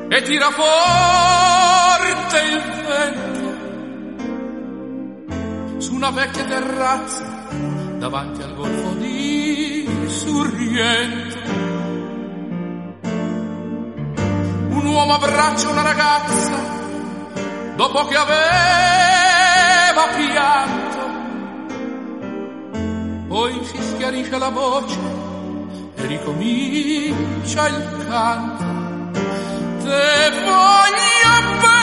[0.09, 3.47] e tira forte il vento
[5.79, 7.47] su una vecchia terrazza
[7.97, 11.37] davanti al golfo di Sorrento
[14.69, 16.77] un uomo abbraccia una ragazza
[17.75, 18.39] dopo che aveva
[20.17, 20.87] pianto.
[23.29, 25.18] Poi si schiarisce la voce
[26.01, 28.63] e ricomincia il canto.
[29.83, 31.78] Te voglio bene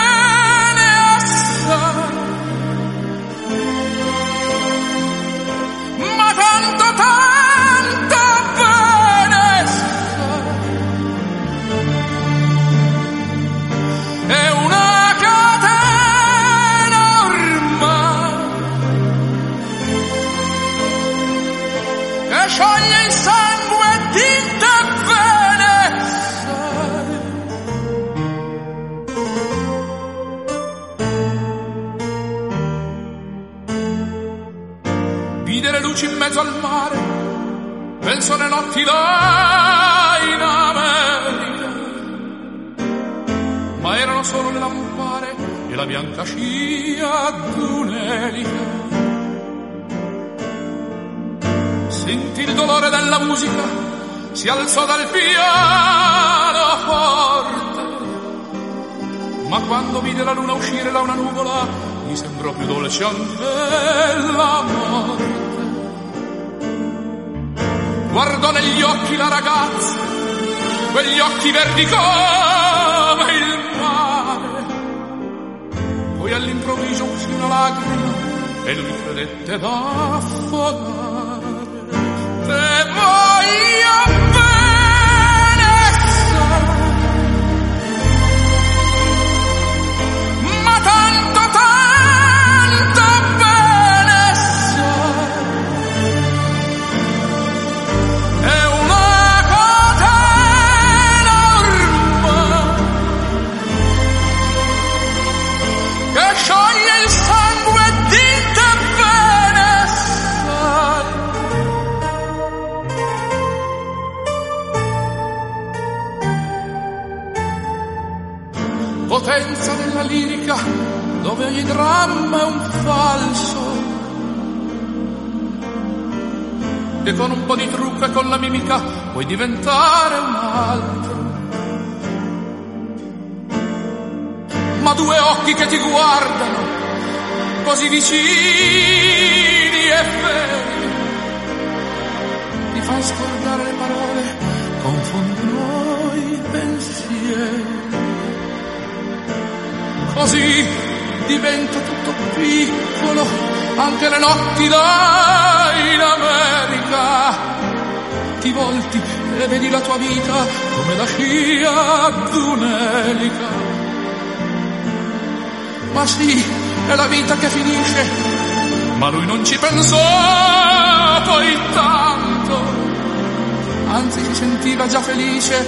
[174.27, 175.65] si sentiva già felice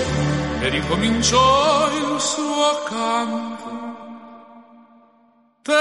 [0.60, 3.66] e ricominciò il suo canto.
[5.62, 5.72] Te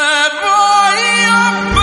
[0.41, 1.76] voglio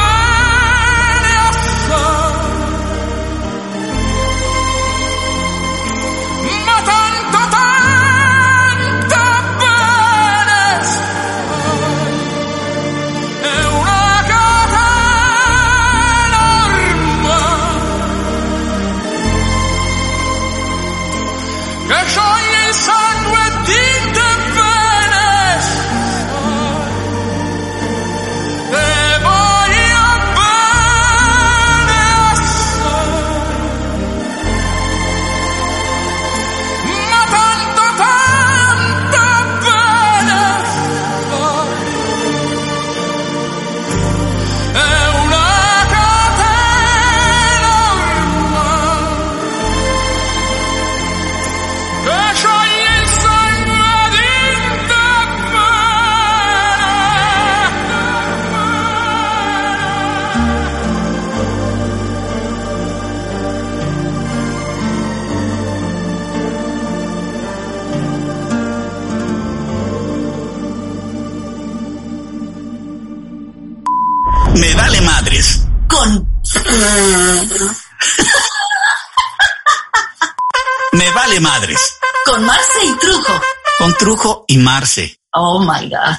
[82.35, 83.41] con Marce y Trujo.
[83.79, 85.21] Con Trujo y Marce.
[85.35, 86.17] Oh my God.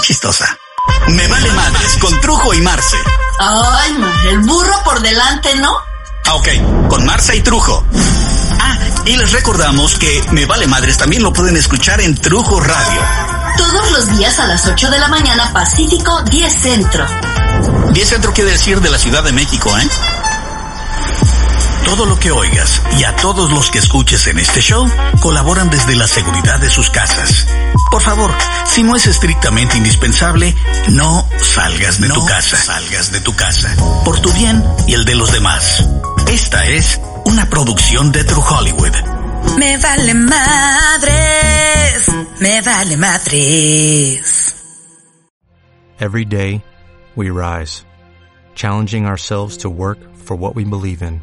[0.00, 0.56] Chistosa.
[1.08, 1.98] Me vale madres.
[2.00, 2.96] Con Trujo y Marce.
[3.38, 3.94] Ay,
[4.30, 5.70] el burro por delante, ¿no?
[6.24, 6.48] Ah, ok.
[6.88, 7.84] Con Marce y Trujo.
[8.58, 13.02] Ah, y les recordamos que Me vale madres también lo pueden escuchar en Trujo Radio.
[13.58, 17.06] Todos los días a las 8 de la mañana Pacífico 10 Centro.
[17.92, 19.88] 10 centro quiere decir de la Ciudad de México, ¿eh?
[21.86, 24.84] Todo lo que oigas y a todos los que escuches en este show
[25.20, 27.46] colaboran desde la seguridad de sus casas.
[27.92, 28.32] Por favor,
[28.66, 30.52] si no es estrictamente indispensable,
[30.90, 32.56] no salgas de tu casa.
[32.56, 33.72] Salgas de tu casa.
[34.04, 35.86] Por tu bien y el de los demás.
[36.26, 38.92] Esta es una producción de True Hollywood.
[39.56, 42.08] Me vale madres,
[42.40, 44.56] me vale madres.
[46.00, 46.64] Every day,
[47.14, 47.84] we rise,
[48.56, 51.22] challenging ourselves to work for what we believe in.